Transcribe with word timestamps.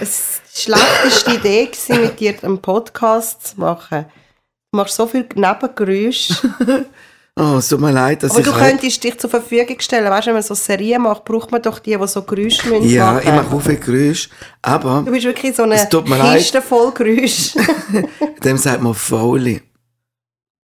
es 0.00 0.40
die 0.54 0.60
schlechteste 0.60 1.34
Idee 1.34 1.66
gewesen, 1.66 2.00
mit 2.02 2.20
dir 2.20 2.34
einen 2.42 2.60
Podcast 2.60 3.48
zu 3.48 3.60
machen. 3.60 4.06
Du 4.72 4.76
machst 4.78 4.96
so 4.96 5.06
viel 5.06 5.26
Nebengeräusche. 5.34 6.34
Oh, 7.40 7.58
es 7.58 7.68
tut 7.68 7.80
mir 7.80 7.92
leid, 7.92 8.24
dass 8.24 8.32
Aber 8.32 8.40
ich... 8.40 8.46
du 8.46 8.52
könntest 8.52 9.04
dich 9.04 9.16
zur 9.16 9.30
Verfügung 9.30 9.78
stellen. 9.78 10.10
Weißt 10.10 10.26
du, 10.26 10.30
wenn 10.30 10.34
man 10.34 10.42
so 10.42 10.54
Serien 10.54 11.02
macht, 11.02 11.24
braucht 11.24 11.52
man 11.52 11.62
doch 11.62 11.78
die, 11.78 11.96
die 11.96 12.08
so 12.08 12.22
Geräusche 12.22 12.68
müssen 12.68 12.90
ja, 12.90 13.12
machen 13.12 13.20
ich 13.28 13.32
mache 13.32 13.54
auch 13.54 13.60
viel 13.62 13.76
Geräusche, 13.76 14.28
aber 14.60 15.02
Du 15.06 15.12
bist 15.12 15.24
wirklich 15.24 15.54
so 15.54 15.62
eine. 15.62 15.76
Kiste 16.34 16.60
voll 16.60 16.90
Geräusche. 16.90 17.60
dem 18.42 18.56
sagt 18.56 18.82
man 18.82 18.92
Foley. 18.92 19.62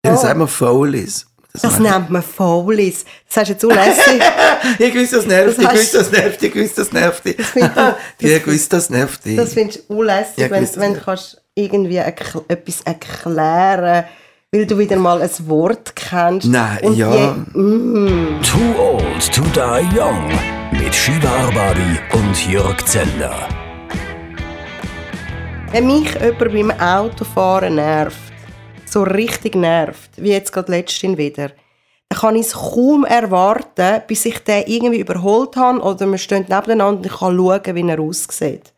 Dem 0.02 0.14
Oh. 0.14 0.16
sagt 0.16 0.38
man 0.38 0.48
Foleys. 0.48 1.26
Das 1.60 1.78
nennt 1.78 2.08
man 2.10 2.22
Foulies. 2.22 3.04
Das 3.28 3.36
hast 3.38 3.48
du 3.48 3.52
jetzt 3.52 3.64
unlässig. 3.64 4.22
Ich 4.78 4.92
gewusst, 4.92 5.12
das 5.12 5.26
nervt, 5.26 5.58
Das 5.58 5.64
ich 5.64 5.68
gewusst, 5.70 5.94
das 5.94 6.12
nervt, 6.12 6.42
ich 6.42 6.52
gewusst, 6.52 6.78
das 6.78 6.92
nervt 6.92 7.24
dich. 7.24 7.36
finde 7.46 7.94
ich- 8.18 8.42
gewusst, 8.44 8.72
das 8.72 8.90
nervt 8.90 9.24
dich. 9.24 9.36
Das 9.36 9.52
findest 9.52 9.80
du 9.88 9.94
unlässig, 9.98 10.38
Ja, 10.38 10.50
wenn, 10.50 10.68
wenn 10.76 10.94
du 10.94 11.00
kannst 11.00 11.42
irgendwie 11.54 11.98
erkl- 12.00 12.44
etwas 12.48 12.80
erklären 12.82 14.04
weil 14.54 14.66
du 14.66 14.76
wieder 14.78 14.96
mal 14.96 15.22
ein 15.22 15.30
Wort 15.48 15.96
kennst. 15.96 16.46
Nein, 16.46 16.78
Und 16.82 16.96
ja. 16.96 17.10
Je, 17.14 17.28
Too 17.54 18.78
Old 18.78 19.34
to 19.34 19.42
Die 19.54 19.98
Young 19.98 20.30
mit 20.72 20.94
Shiva 20.94 21.28
Arbari 21.46 21.98
und 22.12 22.48
Jörg 22.50 22.84
Zeller. 22.84 23.48
wenn 25.70 25.86
mich 25.86 26.12
jemand 26.14 26.38
beim 26.38 26.70
Autofahren 26.80 27.76
nervt, 27.76 28.16
so 28.92 29.02
richtig 29.02 29.54
nervt, 29.54 30.10
wie 30.16 30.30
jetzt 30.30 30.52
gerade 30.52 30.70
letztens 30.70 31.16
wieder, 31.16 31.52
dann 32.08 32.18
kann 32.18 32.36
ich 32.36 32.46
es 32.46 32.52
kaum 32.52 33.04
erwarten, 33.04 34.02
bis 34.06 34.26
ich 34.26 34.38
den 34.40 34.64
irgendwie 34.66 35.00
überholt 35.00 35.56
habe 35.56 35.80
oder 35.80 36.06
wir 36.06 36.18
stehen 36.18 36.42
nebeneinander 36.42 36.98
und 36.98 37.06
ich 37.06 37.12
kann 37.12 37.36
schauen, 37.36 37.74
wie 37.74 37.88
er 37.88 38.00
aussieht. 38.00 38.72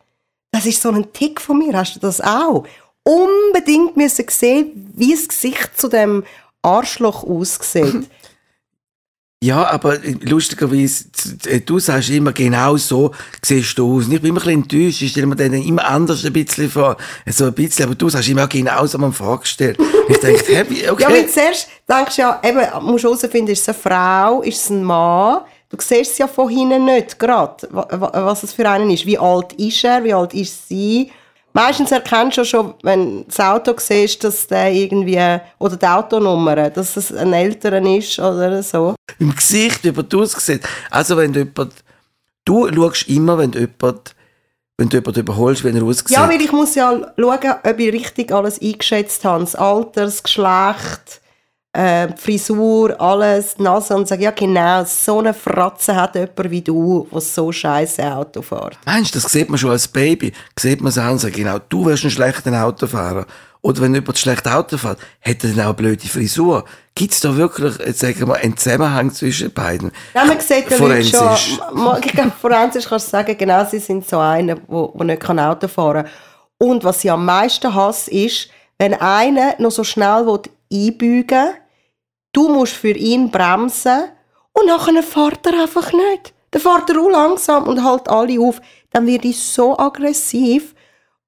Das 0.53 0.67
ist 0.67 0.81
so 0.81 0.91
ein 0.91 1.13
Tick 1.13 1.41
von 1.41 1.59
mir. 1.59 1.77
Hast 1.77 1.97
du 1.97 2.01
das 2.01 2.21
auch? 2.21 2.65
Unbedingt 3.03 3.97
müssen 3.97 4.27
sehen, 4.29 4.93
wie 4.95 5.13
das 5.13 5.27
Gesicht 5.27 5.73
zu 5.77 5.89
dem 5.89 6.23
Arschloch 6.63 7.25
aussieht. 7.25 8.09
Ja, 9.45 9.67
aber 9.71 9.99
lustigerweise, 10.23 11.05
äh, 11.49 11.61
du 11.61 11.79
sagst 11.79 12.09
immer, 12.11 12.33
genau 12.33 12.77
so 12.77 13.11
siehst 13.43 13.77
du 13.79 13.97
aus. 13.97 14.05
Ich 14.05 14.21
bin 14.21 14.31
immer 14.31 14.41
ein 14.41 14.45
bisschen 14.45 14.63
enttäuscht. 14.63 15.03
Ich 15.03 15.11
stelle 15.11 15.27
mir 15.27 15.37
dann 15.37 15.53
immer 15.53 15.85
anders 15.87 16.25
ein 16.25 16.33
bisschen 16.33 16.71
vor. 16.71 16.97
So 17.27 17.47
ein 17.47 17.53
bisschen, 17.53 17.85
aber 17.87 17.95
du 17.95 18.09
sagst 18.09 18.29
immer, 18.29 18.47
genau 18.47 18.87
so, 18.87 18.97
man 18.99 19.13
Frage 19.13 19.41
gestellt. 19.41 19.79
Ich 20.09 20.19
denke, 20.19 20.67
wie- 20.71 20.89
okay. 20.89 21.03
Ja, 21.03 21.09
weil 21.11 21.29
zuerst 21.29 21.69
denkst 21.89 22.17
du 22.17 22.23
ja, 22.23 22.41
eben, 22.43 22.61
musst 22.87 23.05
du 23.05 23.09
herausfinden, 23.09 23.51
ist 23.53 23.63
es 23.63 23.69
eine 23.69 23.79
Frau, 23.79 24.43
ist 24.43 24.63
es 24.65 24.71
ein 24.71 24.83
Mann? 24.85 25.41
Du 25.69 25.77
siehst 25.81 26.13
es 26.13 26.19
ja 26.19 26.27
von 26.29 26.49
hinten 26.49 26.85
nicht 26.87 27.19
gerade, 27.19 27.69
wa- 27.71 27.87
wa- 27.91 28.13
was 28.27 28.45
es 28.45 28.53
für 28.53 28.69
einen 28.69 28.91
ist. 28.91 29.05
Wie 29.07 29.19
alt 29.19 29.53
ist 29.55 29.83
er, 29.85 30.05
wie 30.05 30.15
alt 30.15 30.33
ist 30.33 30.69
sie? 30.69 31.11
Meistens 31.57 31.93
erkennst 31.93 32.37
du 32.37 32.45
schon, 32.45 32.75
wenn 32.83 33.19
du 33.19 33.25
das 33.29 33.39
Auto 33.39 33.75
siehst, 33.79 34.25
dass 34.25 34.49
der 34.49 34.73
irgendwie, 34.73 35.41
oder 35.61 35.77
die 35.77 35.87
Autonummer, 35.87 36.69
dass 36.69 36.97
es 36.97 37.13
ein 37.13 37.33
älterer 37.33 37.81
ist 37.97 38.19
oder 38.19 38.61
so. 38.61 38.97
im 39.21 39.35
Gesicht, 39.35 39.85
wie 39.85 39.93
du 39.93 40.23
aussieht. 40.23 40.63
Also 40.91 41.17
wenn 41.17 41.33
du 41.33 41.41
jemand, 41.41 41.73
du 42.45 42.69
schaust 42.75 43.09
immer, 43.09 43.39
wenn 43.39 43.53
du 43.53 43.61
jemand, 43.61 44.17
wenn 44.77 44.89
du 44.89 44.97
jemand 44.97 45.17
überholst, 45.17 45.63
wenn 45.63 45.77
er 45.77 45.85
aussieht. 45.85 46.11
Ja, 46.11 46.29
weil 46.29 46.43
ich 46.43 46.51
muss 46.51 46.75
ja 46.75 46.91
schauen, 47.17 47.55
ob 47.63 47.79
ich 47.79 47.93
richtig 47.93 48.33
alles 48.33 48.61
eingeschätzt 48.61 49.25
habe. 49.25 49.45
Das 49.45 49.55
Alter, 49.55 50.07
das 50.07 50.25
Geschlecht, 50.25 51.21
äh, 51.75 52.09
Frisur, 52.17 52.99
alles, 53.01 53.59
Nase 53.59 53.97
und 53.97 54.07
sage, 54.07 54.23
ja 54.23 54.31
genau, 54.31 54.85
so 54.85 55.19
eine 55.19 55.35
Fratze 55.35 55.95
hat 55.97 56.15
jemand 56.15 56.51
wie 56.51 56.63
du, 56.63 57.07
der 57.11 57.21
so 57.21 57.51
scheiße 57.51 58.03
Auto 58.15 58.43
fährt. 58.43 58.79
Mensch, 58.87 59.11
das 59.11 59.25
sieht 59.25 59.51
man 59.51 59.59
schon 59.59 59.71
als 59.71 59.89
Baby. 59.89 60.33
Sieht 60.59 60.81
man 60.81 60.91
es 60.91 60.99
auch 60.99 61.11
und 61.11 61.19
sagt, 61.19 61.35
genau, 61.35 61.59
du 61.69 61.85
wirst 61.87 62.05
ein 62.05 62.11
schlechter 62.11 62.65
Autofahrer. 62.65 63.27
Oder 63.61 63.81
wenn 63.81 63.95
jemand 63.95 64.17
schlecht 64.19 64.47
Auto 64.47 64.77
fährt, 64.77 64.99
hat 65.21 65.43
er 65.43 65.51
dann 65.51 65.61
auch 65.61 65.65
eine 65.65 65.75
blöde 65.75 66.07
Frisur. 66.07 66.65
Gibt 66.95 67.13
es 67.13 67.21
da 67.21 67.35
wirklich, 67.37 67.75
sagen 67.97 68.21
wir 68.21 68.27
mal, 68.27 68.35
einen 68.35 68.57
Zusammenhang 68.57 69.13
zwischen 69.13 69.53
beiden? 69.53 69.91
Ja, 70.15 70.25
man 70.27 70.39
sieht 70.39 70.71
ja 70.71 70.77
Leute 70.77 71.03
schon, 71.03 71.99
ich 72.05 72.13
glaube, 72.13 72.33
forensisch 72.41 72.87
kannst 72.89 73.09
du 73.09 73.11
sagen, 73.11 73.37
genau, 73.37 73.65
sie 73.69 73.81
sind 73.81 74.07
so 74.09 74.19
einer, 74.19 74.55
der 74.55 75.05
nicht 75.05 75.29
Auto 75.29 75.67
fahren 75.67 76.05
kann. 76.05 76.13
Und 76.59 76.85
was 76.85 77.03
ich 77.03 77.11
am 77.11 77.25
meisten 77.25 77.75
hasse, 77.75 78.13
ist, 78.13 78.49
wenn 78.79 78.95
einer 78.95 79.55
noch 79.59 79.73
so 79.73 79.83
schnell 79.83 80.25
will 80.27 80.43
einbügen 80.73 81.29
will, 81.31 81.55
du 82.35 82.49
musst 82.49 82.75
für 82.75 82.91
ihn 82.91 83.31
bremsen 83.31 84.05
und 84.53 84.67
nachher 84.67 85.03
fährt 85.03 85.47
er 85.47 85.63
einfach 85.63 85.93
nicht. 85.93 86.35
Dann 86.51 86.63
fährt 86.63 86.91
er 86.91 87.01
auch 87.01 87.11
langsam 87.11 87.67
und 87.67 87.85
hält 87.85 88.09
alle 88.09 88.41
auf. 88.41 88.61
Dann 88.91 89.07
wird 89.07 89.25
ich 89.25 89.39
so 89.43 89.79
aggressiv 89.79 90.75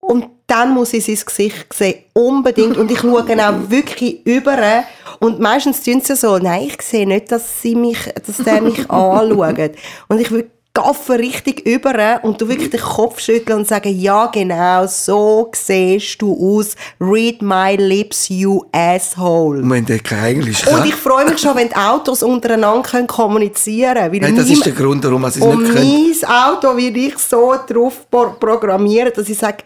und 0.01 0.27
dann 0.47 0.73
muss 0.73 0.93
ich 0.93 1.05
sein 1.05 1.19
Gesicht 1.27 1.73
sehen, 1.73 2.05
unbedingt. 2.13 2.77
Und 2.77 2.91
ich 2.91 3.01
schaue 3.01 3.23
auch 3.23 3.55
wirklich 3.71 4.25
über. 4.25 4.85
Und 5.19 5.41
meistens 5.41 5.83
tun 5.83 6.01
sie 6.01 6.15
so, 6.15 6.39
nein, 6.39 6.69
ich 6.69 6.81
sehe 6.83 7.07
nicht, 7.07 7.33
dass, 7.33 7.61
sie 7.61 7.75
mich, 7.75 7.99
dass 8.25 8.37
der 8.37 8.61
mich 8.61 8.79
anschaut. 8.91 9.73
Und 10.09 10.21
ich 10.21 10.31
will 10.31 10.51
gaffe 10.77 11.19
richtig 11.19 11.67
über 11.67 12.21
und 12.23 12.41
du 12.41 12.49
wirklich 12.49 12.71
den 12.71 12.81
Kopf 12.81 13.19
schütteln 13.21 13.59
und 13.61 13.67
sagen, 13.67 13.99
ja 13.99 14.27
genau, 14.27 14.87
so 14.87 15.51
siehst 15.55 16.21
du 16.21 16.33
aus. 16.59 16.77
Read 17.01 17.41
my 17.43 17.77
lips, 17.77 18.29
you 18.29 18.63
asshole. 18.73 19.61
Und 19.63 19.71
wenn 19.71 19.87
der 19.87 19.99
kein 20.01 20.37
Englisch 20.37 20.67
Und 20.67 20.85
ich 20.85 20.95
freue 20.95 21.25
mich 21.29 21.39
schon, 21.41 21.57
wenn 21.57 21.69
die 21.69 21.77
Autos 21.77 22.23
untereinander 22.23 22.83
können 22.89 23.07
kommunizieren 23.07 23.95
können. 23.95 24.13
weil 24.13 24.21
Nein, 24.21 24.37
das 24.37 24.47
mein- 24.47 24.55
ist 24.55 24.67
der 24.67 24.73
Grund, 24.75 25.05
warum 25.05 25.23
sie 25.31 25.41
es 25.41 25.47
nicht 25.47 25.73
können. 25.73 26.15
mein 26.21 26.31
Auto 26.31 26.77
will 26.77 26.97
ich 26.97 27.17
so 27.19 27.55
drauf 27.69 28.07
pro- 28.11 28.35
programmieren, 28.39 29.13
dass 29.15 29.29
ich 29.29 29.39
sage, 29.39 29.59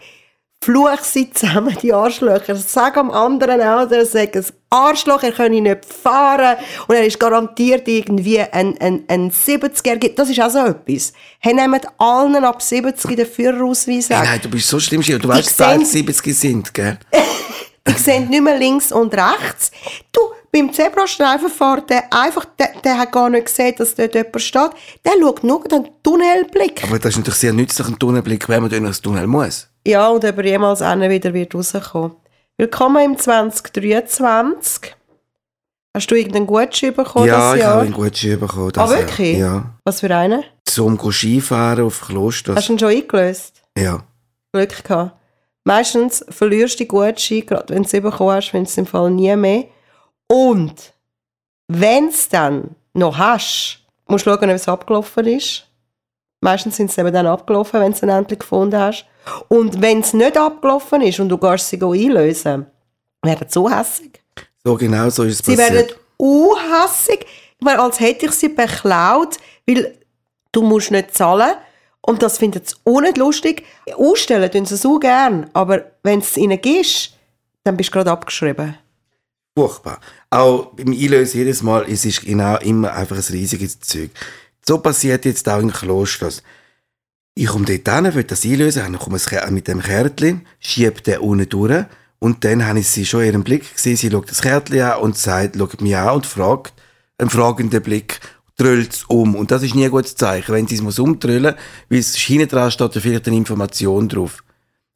fluch 0.63 0.99
sie 1.03 1.31
zusammen, 1.31 1.75
die 1.81 1.91
Arschlöcher. 1.91 2.55
Sag 2.55 2.95
am 2.97 3.09
anderen 3.11 3.61
Auto, 3.61 3.95
er 3.95 4.05
sagt, 4.05 4.35
ein 4.37 4.45
Arschloch, 4.69 5.23
er 5.23 5.31
könne 5.31 5.59
nicht 5.59 5.85
fahren 5.85 6.57
und 6.87 6.95
er 6.95 7.05
ist 7.05 7.19
garantiert 7.19 7.87
irgendwie 7.87 8.39
ein, 8.39 8.77
ein, 8.79 9.03
ein 9.07 9.31
70er. 9.31 10.13
Das 10.15 10.29
ist 10.29 10.39
auch 10.39 10.49
so 10.51 10.59
etwas. 10.59 11.13
Hey, 11.39 11.53
nehmt 11.53 11.85
allen 11.97 12.35
ab 12.45 12.61
70 12.61 13.15
den 13.15 13.25
Führerausweis 13.25 14.09
Hey, 14.09 14.19
nein, 14.23 14.39
du 14.41 14.49
bist 14.49 14.67
so 14.67 14.79
schlimm, 14.79 15.01
du 15.01 15.27
weißt, 15.27 15.59
dass 15.59 15.91
seh- 15.91 16.03
70 16.03 16.37
sind, 16.39 16.73
gell? 16.73 16.97
Die 17.87 17.93
sehen 17.93 18.29
nicht 18.29 18.43
mehr 18.43 18.59
links 18.59 18.91
und 18.91 19.11
rechts. 19.15 19.71
Du, 20.11 20.19
beim 20.51 20.71
Zebrastreifen 20.71 21.49
fährt 21.49 21.89
der 21.89 22.13
einfach, 22.13 22.45
der, 22.59 22.69
der 22.83 22.99
hat 22.99 23.11
gar 23.11 23.27
nicht 23.27 23.45
gesehen, 23.45 23.73
dass 23.75 23.95
dort 23.95 24.13
jemand 24.13 24.39
steht. 24.39 24.69
Der 25.03 25.13
schaut 25.19 25.43
nur 25.43 25.63
den 25.63 25.89
Tunnelblick. 26.03 26.83
Aber 26.83 26.99
das 26.99 27.13
ist 27.13 27.17
natürlich 27.17 27.39
sehr 27.39 27.53
nützlich, 27.53 27.87
ein 27.87 27.97
Tunnelblick, 27.97 28.47
wenn 28.49 28.61
man 28.61 28.69
durch 28.69 28.83
das 28.83 29.01
Tunnel 29.01 29.25
muss. 29.25 29.67
Ja, 29.85 30.09
und 30.09 30.23
ob 30.23 30.37
er 30.37 30.45
jemals 30.45 30.83
einer 30.83 31.09
wieder 31.09 31.33
wird 31.33 31.55
rauskommen. 31.55 32.15
Willkommen 32.55 33.03
im 33.03 33.17
2023. 33.17 34.95
Hast 35.95 36.11
du 36.11 36.15
irgendeinen 36.15 36.45
Gutschein 36.45 36.93
bekommen 36.93 37.25
ja, 37.25 37.39
das 37.39 37.55
ich 37.55 37.61
Jahr? 37.61 37.71
habe 37.71 37.81
einen 37.85 37.93
Gutschein 37.93 38.39
bekommen. 38.39 38.71
Ah, 38.75 38.89
wirklich? 38.91 39.39
Ja. 39.39 39.73
Was 39.83 40.01
für 40.01 40.15
einen? 40.15 40.43
Zum 40.65 40.99
Skifahren 41.11 41.83
auf 41.83 41.99
Kloster. 41.99 42.53
Hast 42.53 42.69
du 42.69 42.73
ihn 42.73 42.79
schon 42.79 42.89
eingelöst? 42.89 43.63
Ja. 43.75 44.03
Glück 44.53 44.83
gehabt. 44.83 45.15
Meistens 45.63 46.23
verlierst 46.29 46.75
du 46.75 46.83
die 46.83 46.87
Gutschein, 46.87 47.45
gerade 47.47 47.73
wenn 47.73 47.81
du 47.81 47.89
sie 47.89 48.01
bekommen 48.01 48.35
hast, 48.35 48.49
findest 48.49 48.77
du 48.77 48.81
im 48.81 48.87
Fall 48.87 49.09
nie 49.09 49.35
mehr. 49.35 49.65
Und 50.27 50.93
wenn 51.67 52.03
du 52.05 52.09
es 52.11 52.29
dann 52.29 52.75
noch 52.93 53.17
hast, 53.17 53.79
musst 54.07 54.27
du 54.27 54.29
schauen, 54.29 54.49
ob 54.49 54.55
es 54.55 54.67
abgelaufen 54.67 55.25
ist. 55.25 55.65
Meistens 56.41 56.75
sind 56.75 56.91
sie 56.91 56.99
eben 57.01 57.13
dann 57.13 57.27
abgelaufen, 57.27 57.79
wenn 57.79 57.91
du 57.91 57.97
sie 57.97 58.07
endlich 58.07 58.39
gefunden 58.39 58.77
hast. 58.79 59.05
Und 59.47 59.81
wenn 59.81 59.99
es 59.99 60.13
nicht 60.13 60.37
abgelaufen 60.37 61.01
ist 61.01 61.19
und 61.19 61.29
du 61.29 61.37
gehst 61.37 61.69
sie 61.69 61.79
einlösen, 61.81 62.65
werden 63.23 63.47
sie 63.47 63.53
so 63.53 63.69
hässig. 63.69 64.19
So 64.63 64.75
genau 64.75 65.09
so 65.09 65.23
ist 65.23 65.39
es 65.41 65.45
Sie 65.45 65.55
passiert. 65.55 65.73
werden 65.73 65.95
unhässig, 66.17 67.25
weil 67.61 67.77
als 67.77 67.99
hätte 67.99 68.25
ich 68.25 68.31
sie 68.31 68.49
beklaut, 68.49 69.37
weil 69.67 69.97
du 70.51 70.63
musst 70.63 70.91
nicht 70.91 71.15
zahlen. 71.15 71.53
Und 72.01 72.23
das 72.23 72.39
finden 72.39 72.61
sie 72.65 72.75
auch 72.85 73.01
nicht 73.01 73.17
lustig. 73.17 73.63
Ausstellen 73.95 74.49
tun 74.51 74.65
sie 74.65 74.77
so 74.77 74.97
gern, 74.97 75.47
aber 75.53 75.83
wenn 76.01 76.19
es 76.19 76.35
ihnen 76.37 76.59
gibst, 76.59 77.15
dann 77.63 77.77
bist 77.77 77.89
du 77.89 77.93
gerade 77.93 78.11
abgeschrieben. 78.11 78.75
Furchtbar. 79.55 79.99
Auch 80.31 80.67
beim 80.73 80.91
Einlösen 80.91 81.37
jedes 81.39 81.61
Mal, 81.61 81.85
es 81.87 82.03
ist 82.05 82.25
genau 82.25 82.57
immer 82.57 82.93
einfach 82.93 83.17
ein 83.17 83.23
riesiges 83.33 83.79
Zeug. 83.81 84.09
So 84.65 84.77
passiert 84.77 85.25
jetzt 85.25 85.47
auch 85.49 85.59
in 85.59 85.71
Klosters. 85.71 86.43
Ich 87.33 87.47
komme 87.47 87.65
dort 87.65 87.87
hin, 87.87 88.13
will 88.13 88.23
das 88.23 88.45
einlösen, 88.45 88.83
dann 88.83 88.99
komme 88.99 89.17
ich 89.17 89.49
mit 89.49 89.67
dem 89.67 89.81
Kärtchen, 89.81 90.45
schiebe 90.59 91.01
den 91.01 91.19
unten 91.19 91.49
durch 91.49 91.85
und 92.19 92.43
dann 92.43 92.65
habe 92.65 92.79
ich 92.79 92.87
sie 92.87 93.05
schon 93.05 93.21
in 93.21 93.27
ihrem 93.27 93.43
Blick 93.43 93.73
gesehen, 93.73 93.97
sie 93.97 94.11
schaut 94.11 94.29
das 94.29 94.41
Kärtchen 94.41 94.81
an 94.81 94.99
und 94.99 95.17
sagt, 95.17 95.57
schaut 95.57 95.81
mich 95.81 95.95
an 95.95 96.15
und 96.15 96.25
fragt, 96.25 96.73
einen 97.17 97.29
fragenden 97.29 97.81
Blick, 97.81 98.19
drüllt 98.57 98.93
es 98.93 99.03
um. 99.05 99.35
Und 99.35 99.51
das 99.51 99.63
ist 99.63 99.75
nie 99.75 99.85
ein 99.85 99.91
gutes 99.91 100.15
Zeichen, 100.15 100.53
wenn 100.53 100.67
sie 100.67 100.75
es 100.75 100.81
muss 100.81 100.99
weil 100.99 101.55
es 101.89 102.15
hinten 102.15 102.47
dran 102.47 102.69
steht 102.71 102.93
vielleicht 102.93 103.27
eine 103.27 103.37
Information 103.37 104.07
drauf. 104.07 104.43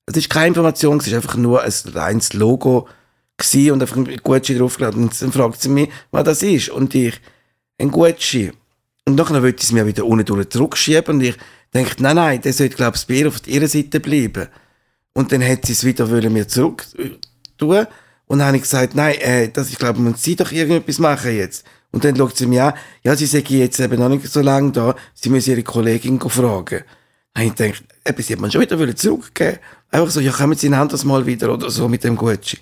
Es 0.05 0.15
ist 0.15 0.29
keine 0.29 0.49
Information, 0.49 0.99
es 0.99 1.07
ist 1.07 1.13
einfach 1.13 1.35
nur 1.35 1.63
ein 1.63 1.73
reines 1.93 2.33
Logo 2.33 2.87
und 3.71 3.81
einfach 3.81 3.97
ein 3.97 4.19
Gutschein 4.21 4.59
draufgeladen. 4.59 5.03
Und 5.03 5.21
dann 5.21 5.31
fragt 5.31 5.61
sie 5.61 5.69
mich, 5.69 5.89
was 6.11 6.23
das 6.23 6.43
ist. 6.43 6.69
Und 6.69 6.93
ich, 6.93 7.19
ein 7.79 7.91
Gutschein. 7.91 8.53
Und 9.05 9.15
nachher 9.15 9.41
wollte 9.43 9.63
sie 9.63 9.67
es 9.67 9.71
mir 9.71 9.85
wieder 9.85 10.05
unten 10.05 10.25
durch 10.25 10.49
zurückschieben 10.49 11.15
und 11.15 11.21
ich 11.21 11.37
denkt, 11.73 11.99
nein, 11.99 12.15
nein, 12.15 12.41
der 12.41 12.53
sollte, 12.53 12.75
glaube 12.75 12.97
ich, 12.97 13.05
bei 13.05 13.13
ihr 13.15 13.27
auf 13.27 13.47
ihrer 13.47 13.67
Seite 13.67 13.99
bleiben. 13.99 14.47
Und 15.13 15.31
dann 15.31 15.43
hat 15.43 15.65
sie 15.65 15.73
es 15.73 15.83
wieder 15.83 16.09
wollen 16.09 16.33
mir 16.33 16.47
zurück 16.47 16.85
äh, 16.97 17.11
tun. 17.57 17.85
Und 18.27 18.39
dann 18.39 18.47
habe 18.47 18.57
ich 18.57 18.63
gesagt, 18.63 18.95
nein, 18.95 19.15
äh, 19.19 19.49
das, 19.49 19.69
ich 19.69 19.77
glaube, 19.77 19.99
man 19.99 20.13
muss 20.13 20.23
sie 20.23 20.35
doch 20.35 20.51
irgendetwas 20.51 20.99
machen 20.99 21.35
jetzt. 21.35 21.65
Und 21.91 22.03
dann 22.03 22.15
schaut 22.17 22.35
sie 22.35 22.47
mir 22.47 22.65
an, 22.65 22.73
ja, 23.03 23.15
sie 23.15 23.25
sagen 23.25 23.57
jetzt 23.57 23.79
eben 23.79 23.99
noch 23.99 24.09
nicht 24.09 24.27
so 24.27 24.41
lange 24.41 24.71
da, 24.71 24.95
sie 25.13 25.29
müssen 25.29 25.51
ihre 25.51 25.63
Kollegin 25.63 26.19
fragen. 26.19 26.83
Dann 27.33 27.43
habe 27.43 27.47
ich 27.47 27.55
gedacht, 27.55 27.83
sie 28.17 28.33
hat 28.33 28.39
man 28.41 28.51
schon 28.51 28.61
wieder 28.61 28.79
wollen 28.79 28.95
zurückgeben. 28.95 29.59
Einfach 29.91 30.11
so, 30.11 30.19
ja, 30.19 30.31
kommen 30.31 30.57
Sie 30.57 30.67
ein 30.67 30.73
anderes 30.73 31.05
Mal 31.05 31.25
wieder 31.25 31.53
oder 31.53 31.69
so 31.69 31.87
mit 31.87 32.03
dem 32.03 32.17
Gucci. 32.17 32.57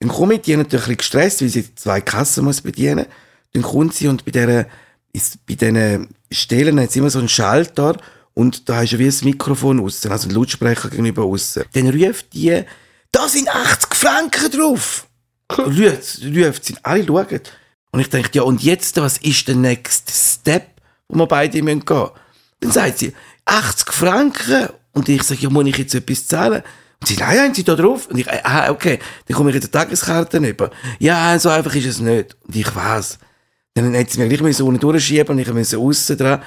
Dann 0.00 0.08
komme 0.10 0.34
ich, 0.34 0.40
die 0.40 0.56
natürlich 0.56 0.98
gestresst, 0.98 1.42
weil 1.42 1.48
sie 1.48 1.72
zwei 1.76 2.00
Kassen 2.00 2.44
muss 2.44 2.60
bedienen. 2.60 3.06
Dann 3.52 3.62
kommt 3.62 3.94
sie 3.94 4.08
und 4.08 4.24
bei 4.24 4.32
dieser, 4.32 4.66
ist, 5.12 5.44
bei 5.46 5.54
diesen 5.54 6.08
Stellen 6.30 6.80
hat 6.80 6.92
sie 6.92 7.00
immer 7.00 7.10
so 7.10 7.18
einen 7.18 7.28
Schalter 7.28 7.96
und 8.34 8.68
da 8.68 8.76
hast 8.76 8.92
du 8.92 8.98
wie 8.98 9.08
ein 9.08 9.24
Mikrofon 9.24 9.80
aussen, 9.80 10.10
also 10.10 10.28
ein 10.28 10.34
Lautsprecher 10.34 10.88
gegenüber 10.88 11.24
aussen. 11.24 11.64
Dann 11.72 11.90
ruft 11.90 12.32
die, 12.32 12.62
da 13.10 13.28
sind 13.28 13.48
80 13.48 13.94
Franken 13.94 14.50
drauf! 14.50 15.06
ruft, 15.58 16.20
ruft 16.24 16.64
sie, 16.64 16.76
alle 16.82 17.04
schauen. 17.04 17.40
Und 17.90 18.00
ich 18.00 18.08
denke, 18.08 18.30
ja, 18.32 18.42
und 18.42 18.62
jetzt, 18.62 18.96
was 18.96 19.18
ist 19.18 19.48
der 19.48 19.56
next 19.56 20.10
step, 20.10 20.68
wo 21.08 21.16
wir 21.18 21.26
beide 21.26 21.52
gehen 21.52 21.64
müssen? 21.64 22.10
Dann 22.60 22.72
sagt 22.72 22.98
sie, 22.98 23.12
80 23.44 23.92
Franken. 23.92 24.68
Und 24.92 25.08
ich 25.08 25.22
sage, 25.22 25.42
ja, 25.42 25.50
muss 25.50 25.66
ich 25.66 25.76
jetzt 25.76 25.94
etwas 25.94 26.26
zahlen? 26.26 26.62
Und 27.00 27.06
sie, 27.06 27.16
nein, 27.16 27.38
haben 27.38 27.54
Sie 27.54 27.64
da 27.64 27.74
drauf? 27.74 28.06
Und 28.06 28.18
ich, 28.18 28.30
ah, 28.30 28.70
okay, 28.70 28.98
dann 29.26 29.36
komme 29.36 29.50
ich 29.50 29.56
in 29.56 29.62
der 29.62 29.70
Tageskarte 29.70 30.38
über. 30.38 30.70
Ja, 30.98 31.38
so 31.38 31.48
einfach 31.48 31.74
ist 31.74 31.86
es 31.86 31.98
nicht. 31.98 32.36
Und 32.46 32.56
ich 32.56 32.74
weiß. 32.74 33.18
Dann 33.74 33.96
hat 33.96 34.10
sie 34.10 34.18
mir 34.18 34.28
gleich 34.28 34.60
unten 34.60 34.80
durchschieben 34.80 35.30
und 35.30 35.38
ich 35.38 35.52
musste 35.52 35.78
aussen 35.78 36.18
dran. 36.18 36.42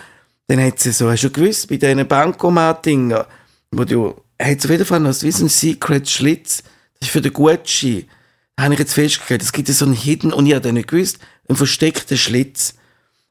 Dann 0.48 0.64
hat 0.64 0.80
sie 0.80 0.92
so, 0.92 1.10
hast 1.10 1.24
du 1.24 1.32
gewusst, 1.32 1.68
bei 1.68 1.78
diesen 1.78 2.08
Bankomat-Dingen, 2.08 3.24
wo 3.72 3.84
du, 3.84 4.16
hat 4.40 4.64
auf 4.64 4.70
jeden 4.70 4.86
Fall 4.86 5.00
noch 5.00 5.14
so 5.14 5.26
einen 5.26 5.50
Secret-Schlitz. 5.50 6.64
Das 7.00 7.08
ist 7.08 7.12
für 7.12 7.22
den 7.22 7.34
Gucci. 7.34 8.08
Da 8.56 8.64
habe 8.64 8.76
ich 8.76 8.80
jetzt 8.80 8.94
festgestellt, 8.94 9.42
es 9.42 9.52
gibt 9.52 9.68
so 9.68 9.86
einen 9.86 9.96
Hidden, 9.96 10.32
und 10.32 10.46
ich 10.46 10.54
habe 10.54 10.62
den 10.62 10.76
nicht 10.76 10.88
gewusst, 10.88 11.18
einen 11.48 11.58
versteckten 11.58 12.18
Schlitz. 12.18 12.76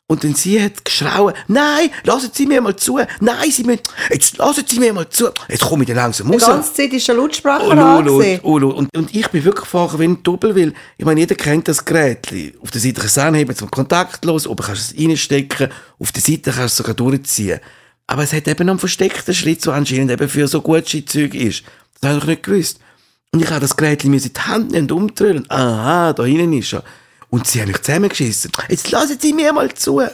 Und 0.06 0.22
dann 0.22 0.34
sie 0.34 0.62
hat 0.62 0.84
geschrauen, 0.84 1.32
nein, 1.48 1.88
lassen 2.04 2.28
Sie 2.32 2.44
mir 2.46 2.60
mal 2.60 2.76
zu, 2.76 2.98
nein, 3.20 3.50
Sie 3.50 3.64
müssen, 3.64 3.80
jetzt 4.10 4.36
lassen 4.36 4.62
Sie 4.68 4.78
mir 4.78 4.92
mal 4.92 5.08
zu, 5.08 5.30
jetzt 5.48 5.62
komme 5.64 5.82
ich 5.84 5.88
dann 5.88 5.96
langsam 5.96 6.30
Die 6.30 6.34
raus. 6.36 6.46
ganze 6.46 6.74
Zeit 6.74 6.92
ist. 6.92 7.08
Lulu, 7.08 7.28
gewesen. 7.28 8.40
oh, 8.42 8.58
Lulu. 8.58 8.76
Und, 8.76 8.94
und 8.94 9.14
ich 9.14 9.26
bin 9.28 9.42
wirklich 9.44 9.66
vorher 9.66 9.98
wie 9.98 10.04
ein 10.04 10.22
Doppel, 10.22 10.54
weil, 10.54 10.74
ich 10.98 11.04
meine, 11.06 11.20
jeder 11.20 11.34
kennt 11.34 11.68
das 11.68 11.82
Gerät. 11.82 12.28
Auf 12.60 12.70
der 12.70 12.82
Seite 12.82 13.00
kannst 13.00 13.16
du 13.16 13.20
es 13.20 13.26
anheben 13.26 13.56
zum 13.56 13.70
kontaktlos, 13.70 14.46
oben 14.46 14.62
kannst 14.62 14.92
du 14.92 14.96
es 14.96 15.02
reinstecken, 15.08 15.70
auf 15.98 16.12
der 16.12 16.22
Seite 16.22 16.50
kannst 16.50 16.58
du 16.58 16.64
es 16.64 16.76
sogar 16.76 16.94
durchziehen. 16.94 17.60
Aber 18.06 18.24
es 18.24 18.34
hat 18.34 18.46
eben 18.46 18.66
noch 18.66 18.72
einen 18.74 18.80
versteckten 18.80 19.32
Schlitz, 19.32 19.62
der 19.62 19.72
anscheinend 19.72 20.10
eben 20.10 20.28
für 20.28 20.46
so 20.48 20.60
gute 20.60 21.02
Zeug 21.06 21.34
ist. 21.34 21.62
Das 22.02 22.10
habe 22.10 22.18
ich 22.20 22.26
nicht 22.26 22.42
gewusst. 22.42 22.78
Und 23.32 23.42
ich 23.42 23.48
habe 23.48 23.60
das 23.60 23.74
Gerät 23.74 24.04
mir 24.04 24.22
in 24.22 24.22
die 24.22 24.40
Hand 24.40 24.70
nehmen 24.72 24.90
und 24.90 24.92
umdrehen. 24.92 25.46
Aha, 25.50 26.12
da 26.12 26.24
hinten 26.24 26.52
ist 26.52 26.74
er. 26.74 26.84
Und 27.34 27.48
sie 27.48 27.60
haben 27.60 27.66
mich 27.66 27.82
zusammengeschissen. 27.82 28.52
Jetzt 28.68 28.92
lassen 28.92 29.18
Sie 29.20 29.32
mir 29.32 29.52
mal 29.52 29.74
zu. 29.74 29.96
Und 29.96 30.08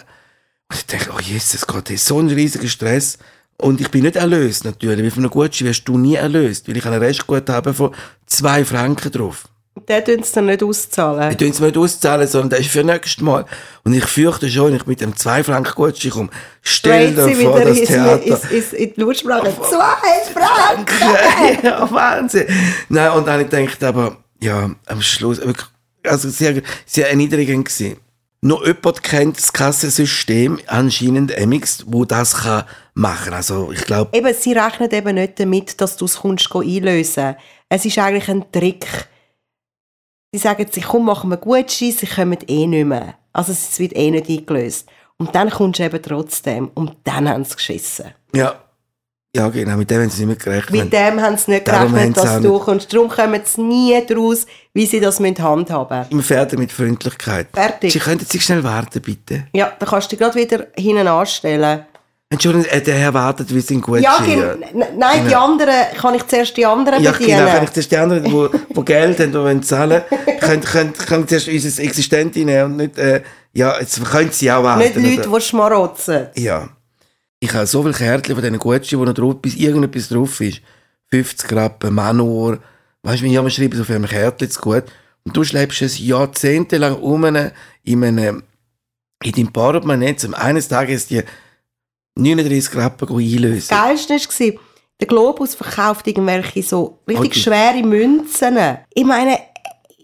ich 0.72 0.86
denke, 0.86 1.10
oh 1.14 1.20
Jesus 1.20 1.66
Gott, 1.66 1.90
das 1.90 1.96
ist 1.96 2.06
so 2.06 2.18
ein 2.18 2.30
riesiger 2.30 2.66
Stress. 2.66 3.18
Und 3.58 3.78
ich 3.78 3.90
bin 3.90 4.04
nicht 4.04 4.16
erlöst, 4.16 4.64
natürlich. 4.64 5.04
Weil 5.04 5.10
von 5.10 5.24
einer 5.24 5.30
Gucci 5.30 5.66
wirst 5.66 5.86
du 5.86 5.98
nie 5.98 6.14
erlöst. 6.14 6.66
Weil 6.66 6.78
ich 6.78 6.84
habe 6.86 6.96
ein 6.96 7.02
Restguthaben 7.02 7.74
von 7.74 7.94
zwei 8.24 8.64
Franken 8.64 9.12
drauf. 9.12 9.44
Der 9.86 10.02
tun 10.02 10.20
es 10.20 10.32
dann 10.32 10.46
nicht 10.46 10.62
auszahlen. 10.62 11.32
Ich 11.32 11.36
tue 11.36 11.50
es 11.50 11.60
nicht 11.60 11.76
auszahlen, 11.76 12.26
sondern 12.26 12.48
das 12.48 12.60
ist 12.60 12.70
für 12.70 12.84
nächstes 12.84 13.20
Mal. 13.22 13.44
Und 13.84 13.92
ich 13.92 14.06
fürchte 14.06 14.48
schon, 14.48 14.68
wenn 14.68 14.76
ich 14.76 14.86
mit 14.86 15.02
dem 15.02 15.14
zwei 15.14 15.44
Franken 15.44 15.74
Gucci 15.74 16.08
komme, 16.08 16.30
stell 16.62 17.14
dir 17.14 17.26
sie 17.26 17.34
vor, 17.34 17.54
wieder 17.54 17.66
das 17.66 17.82
Theater. 17.82 18.22
ins, 18.22 18.44
ins, 18.44 18.72
in 18.72 18.94
die 18.94 19.00
Lautsprache. 19.02 19.54
Zwei 19.68 20.32
Franken! 20.32 21.64
ja, 21.64 21.90
Wahnsinn. 21.90 22.46
Nein, 22.88 23.10
und 23.10 23.26
dann 23.26 23.34
habe 23.34 23.42
ich 23.42 23.50
gedacht, 23.50 23.84
aber, 23.84 24.16
ja, 24.40 24.70
am 24.86 25.02
Schluss, 25.02 25.36
wirklich, 25.36 25.66
also 26.04 26.28
sehr, 26.28 26.62
sehr 26.86 27.10
erniedrigend 27.10 27.66
gewesen. 27.66 27.96
Nur 28.42 28.66
jemand 28.66 29.02
kennt 29.02 29.36
das 29.36 29.52
Kassensystem, 29.52 30.58
anscheinend 30.66 31.36
Emix, 31.36 31.84
wo 31.86 32.06
das 32.06 32.38
kann 32.38 32.64
machen. 32.94 33.34
Also, 33.34 33.70
ich 33.70 33.84
glaube, 33.84 34.16
Eben, 34.16 34.32
sie 34.34 34.54
rechnen 34.54 34.90
eben 34.90 35.14
nicht 35.14 35.38
damit, 35.38 35.78
dass 35.80 35.96
du 35.96 36.06
es 36.06 36.24
einlösen. 36.24 37.36
Es 37.68 37.84
ist 37.84 37.98
eigentlich 37.98 38.28
ein 38.30 38.50
Trick. 38.50 38.86
Sie 40.32 40.38
sagen 40.38 40.66
sich, 40.70 40.84
komm, 40.84 41.04
machen 41.04 41.28
wir 41.30 41.36
Gucci, 41.36 41.92
sie 41.92 42.06
kommen 42.06 42.38
eh 42.46 42.66
nicht 42.66 42.86
mehr. 42.86 43.14
Also 43.32 43.52
es 43.52 43.78
wird 43.78 43.94
eh 43.94 44.10
nicht 44.10 44.28
eingelöst. 44.28 44.88
Und 45.18 45.34
dann 45.34 45.50
kommst 45.50 45.78
du 45.80 45.84
eben 45.84 46.02
trotzdem. 46.02 46.70
Und 46.74 46.96
dann 47.04 47.28
haben 47.28 47.44
sie 47.44 47.56
geschissen. 47.56 48.14
ja, 48.34 48.54
ja, 49.34 49.48
genau, 49.48 49.76
mit 49.76 49.90
dem 49.90 50.02
haben 50.02 50.10
sie 50.10 50.26
nicht 50.26 50.44
mehr 50.44 50.54
gerechnet. 50.60 50.84
Mit 50.84 50.92
dem 50.92 51.20
haben 51.20 51.36
sie 51.36 51.50
nicht 51.52 51.68
Darum 51.68 51.92
gerechnet, 51.92 52.16
dass 52.16 52.40
du 52.40 52.52
nicht- 52.52 52.64
kommst. 52.64 52.92
Darum 52.92 53.08
kommen 53.08 53.40
sie 53.44 53.60
nie 53.62 54.04
daraus, 54.08 54.46
wie 54.74 54.86
sie 54.86 54.98
das 55.00 55.20
müssen 55.20 55.38
handhaben 55.42 56.06
Immer 56.10 56.22
fertig 56.22 56.58
mit 56.58 56.72
Freundlichkeit. 56.72 57.48
Fertig. 57.52 57.92
Sie 57.92 57.98
könnten 58.00 58.24
sich 58.26 58.42
schnell 58.44 58.64
warten, 58.64 59.00
bitte. 59.00 59.44
Ja, 59.52 59.72
dann 59.78 59.88
kannst 59.88 60.10
du 60.10 60.16
dich 60.16 60.18
gerade 60.24 60.34
wieder 60.38 60.66
hinten 60.76 61.06
anstellen. 61.06 61.84
Entschuldigung, 62.32 62.66
äh, 62.70 62.80
der 62.80 62.94
Herr 62.94 63.12
wartet, 63.14 63.52
wie 63.52 63.60
sind 63.60 63.80
gut 63.82 64.00
Ja, 64.00 64.18
n- 64.24 64.64
nein, 64.96 65.26
die 65.28 65.34
anderen, 65.34 65.74
kann 66.00 66.14
ich 66.14 66.24
zuerst 66.28 66.56
die 66.56 66.64
anderen 66.64 67.02
Ja, 67.02 67.10
bedienen? 67.10 67.38
genau, 67.40 67.50
kann 67.50 67.64
ich 67.64 67.72
zuerst 67.72 67.90
die 67.90 67.96
anderen, 67.96 68.22
die, 68.24 68.48
die 68.76 68.84
Geld 68.84 69.18
haben, 69.18 69.32
die 69.32 69.38
wollen 69.38 69.62
zahlen, 69.64 70.02
können, 70.40 70.60
können, 70.62 70.92
können 70.92 71.26
zuerst 71.26 71.48
unser 71.48 71.82
Existent 71.82 72.36
reinnehmen 72.36 72.64
und 72.66 72.76
nicht, 72.76 72.98
äh, 72.98 73.22
ja, 73.52 73.80
jetzt 73.80 74.00
können 74.04 74.30
sie 74.30 74.50
auch 74.52 74.62
warten. 74.62 74.78
Nicht 74.80 74.94
Leute, 75.18 75.28
oder? 75.28 75.38
die 75.40 75.44
schmarotzen. 75.44 76.26
Ja. 76.36 76.68
Ich 77.40 77.52
habe 77.54 77.66
so 77.66 77.82
viele 77.82 77.94
Kärtchen 77.94 78.34
von 78.34 78.42
diesen 78.44 78.58
Gucci, 78.58 78.98
wo 78.98 79.04
noch 79.04 79.14
drauf, 79.14 79.36
bis 79.40 79.56
irgendetwas 79.56 80.08
drauf 80.08 80.40
ist. 80.40 80.60
50 81.10 81.52
Rappen, 81.52 81.94
Manor. 81.94 82.58
Weißt 83.02 83.20
du, 83.20 83.24
wenn 83.24 83.32
jemand 83.32 83.52
schreibt, 83.52 83.74
so 83.74 83.84
für 83.84 83.94
ein 83.94 84.06
Kärtchen 84.06 84.50
zu 84.50 84.60
gut. 84.60 84.84
Und 85.24 85.36
du 85.36 85.42
schleppst 85.42 85.82
es 85.82 85.98
jahrzehntelang 85.98 86.96
um 86.96 87.24
in 87.24 87.36
einem, 87.36 88.42
in 89.24 89.32
deinem 89.32 89.52
Portemonnaie, 89.52 90.16
zum 90.16 90.34
eines 90.34 90.68
Tages 90.68 91.06
die 91.06 91.22
39 92.16 92.76
Rappen 92.76 93.08
einlösen. 93.08 93.68
Das 93.68 94.08
Geilste 94.08 94.14
war, 94.14 94.60
der 95.00 95.08
Globus 95.08 95.54
verkauft 95.54 96.06
irgendwelche 96.06 96.62
so 96.62 96.98
richtig 97.08 97.30
Okay. 97.30 97.40
schwere 97.40 97.82
Münzen. 97.82 98.58
Ich 98.92 99.04
meine, 99.04 99.38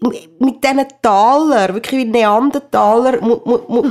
mit 0.01 0.63
diesen 0.63 0.85
Taler, 1.01 1.73
wirklich 1.73 2.01
wie 2.01 2.05
Neandertaler, 2.05 3.21
mu, 3.21 3.39
mu, 3.45 3.83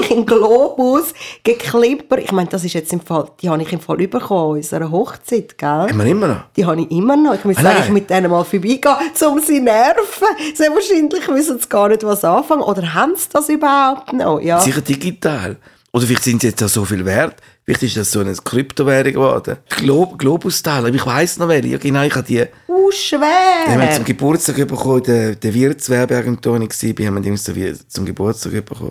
ich 0.00 0.10
in 0.10 0.18
den 0.18 0.26
Globus, 0.26 1.12
gegen 1.42 1.58
Clipper. 1.58 2.18
Ich 2.18 2.32
meine, 2.32 2.48
das 2.48 2.64
ist 2.64 2.72
jetzt 2.72 2.92
im 2.92 3.00
Fall, 3.00 3.26
die 3.40 3.48
habe 3.48 3.62
ich 3.62 3.72
im 3.72 3.80
Fall 3.80 3.96
bekommen, 3.96 4.56
unserer 4.56 4.90
Hochzeit, 4.90 5.58
gell? 5.58 5.68
Haben 5.68 5.98
wir 5.98 6.06
immer 6.06 6.26
noch? 6.28 6.40
Die 6.56 6.64
habe 6.64 6.80
ich 6.80 6.90
immer 6.90 7.16
noch. 7.16 7.34
Ich 7.34 7.44
muss 7.44 7.56
Ah, 7.58 7.68
eigentlich 7.70 7.90
mit 7.90 8.10
denen 8.10 8.30
mal 8.30 8.44
vorbeigehen, 8.44 8.94
um 9.30 9.40
sie 9.40 9.60
nerven. 9.60 10.28
Sehr 10.54 10.70
wahrscheinlich 10.70 11.28
wissen 11.28 11.58
sie 11.58 11.68
gar 11.68 11.88
nicht, 11.88 12.02
was 12.04 12.24
anfangen. 12.24 12.62
Oder 12.62 12.94
haben 12.94 13.14
sie 13.16 13.28
das 13.32 13.48
überhaupt 13.48 14.12
noch? 14.12 14.40
Ja. 14.40 14.60
Sicher 14.60 14.80
digital. 14.80 15.56
Oder 15.92 16.06
vielleicht 16.06 16.24
sind 16.24 16.40
sie 16.40 16.48
jetzt 16.48 16.62
auch 16.62 16.68
so 16.68 16.84
viel 16.84 17.04
wert. 17.04 17.36
Vielleicht 17.70 17.84
ist 17.84 17.96
das 17.98 18.10
so 18.10 18.18
eine 18.18 18.34
Kryptowährung 18.34 19.12
geworden. 19.12 19.58
Glo 19.68 20.04
Globus-Taler, 20.18 20.92
ich 20.92 21.06
weiss 21.06 21.38
noch 21.38 21.46
welche. 21.46 21.68
Ja, 21.68 21.78
genau, 21.78 22.02
ich 22.02 22.12
habe 22.16 22.26
die 22.26 22.44
Uh, 22.66 22.90
Die 22.90 23.16
haben 23.16 23.20
wir 23.22 23.86
schwer. 23.86 23.94
zum 23.94 24.04
Geburtstag 24.04 24.56
bekommen, 24.56 25.04
der, 25.04 25.36
der 25.36 25.54
Wirtswerbeagentur, 25.54 26.60
ich 26.62 26.98
war, 26.98 27.06
haben 27.06 27.14
wir 27.14 27.30
die 27.30 27.36
so 27.36 27.54
wie 27.54 27.72
zum 27.86 28.06
Geburtstag 28.06 28.64
bekommen. 28.64 28.90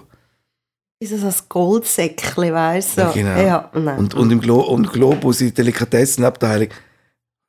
Ist 0.98 1.12
das 1.12 1.24
ein 1.26 1.46
Goldsäckchen, 1.50 2.54
weißt 2.54 2.98
du? 2.98 3.02
Ja, 3.02 3.12
genau. 3.12 3.42
Ja. 3.42 3.70
Und, 3.98 4.14
und 4.14 4.32
im 4.32 4.40
Glo 4.40 4.62
und 4.62 4.94
Globus, 4.94 5.42
in 5.42 5.48
der 5.48 5.56
Delikatessenabteilung, 5.56 6.70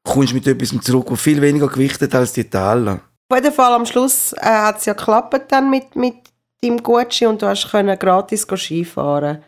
kommst 0.03 0.33
du 0.33 0.35
mit 0.35 0.49
etwas 0.49 0.71
zurück, 0.81 1.07
das 1.11 1.21
viel 1.21 1.41
weniger 1.41 1.69
gewichtet 1.69 2.13
als 2.13 2.33
die 2.33 2.43
Taler. 2.51 3.03
Auf 3.29 3.39
jeden 3.39 3.55
Fall 3.55 3.73
am 3.73 3.87
Schluss 3.87 4.33
äh, 4.33 4.41
hat 4.47 4.79
es 4.79 4.87
ja 4.87 4.95
geklappt 4.95 5.53
dann 5.53 5.71
mit, 5.71 5.95
mit 5.95 6.17
deinem 6.61 6.83
Gucci 6.83 7.25
und 7.27 7.41
du 7.41 7.47
hast 7.47 7.71
können 7.71 7.97
gratis 7.97 8.49
Skifahren. 8.57 9.45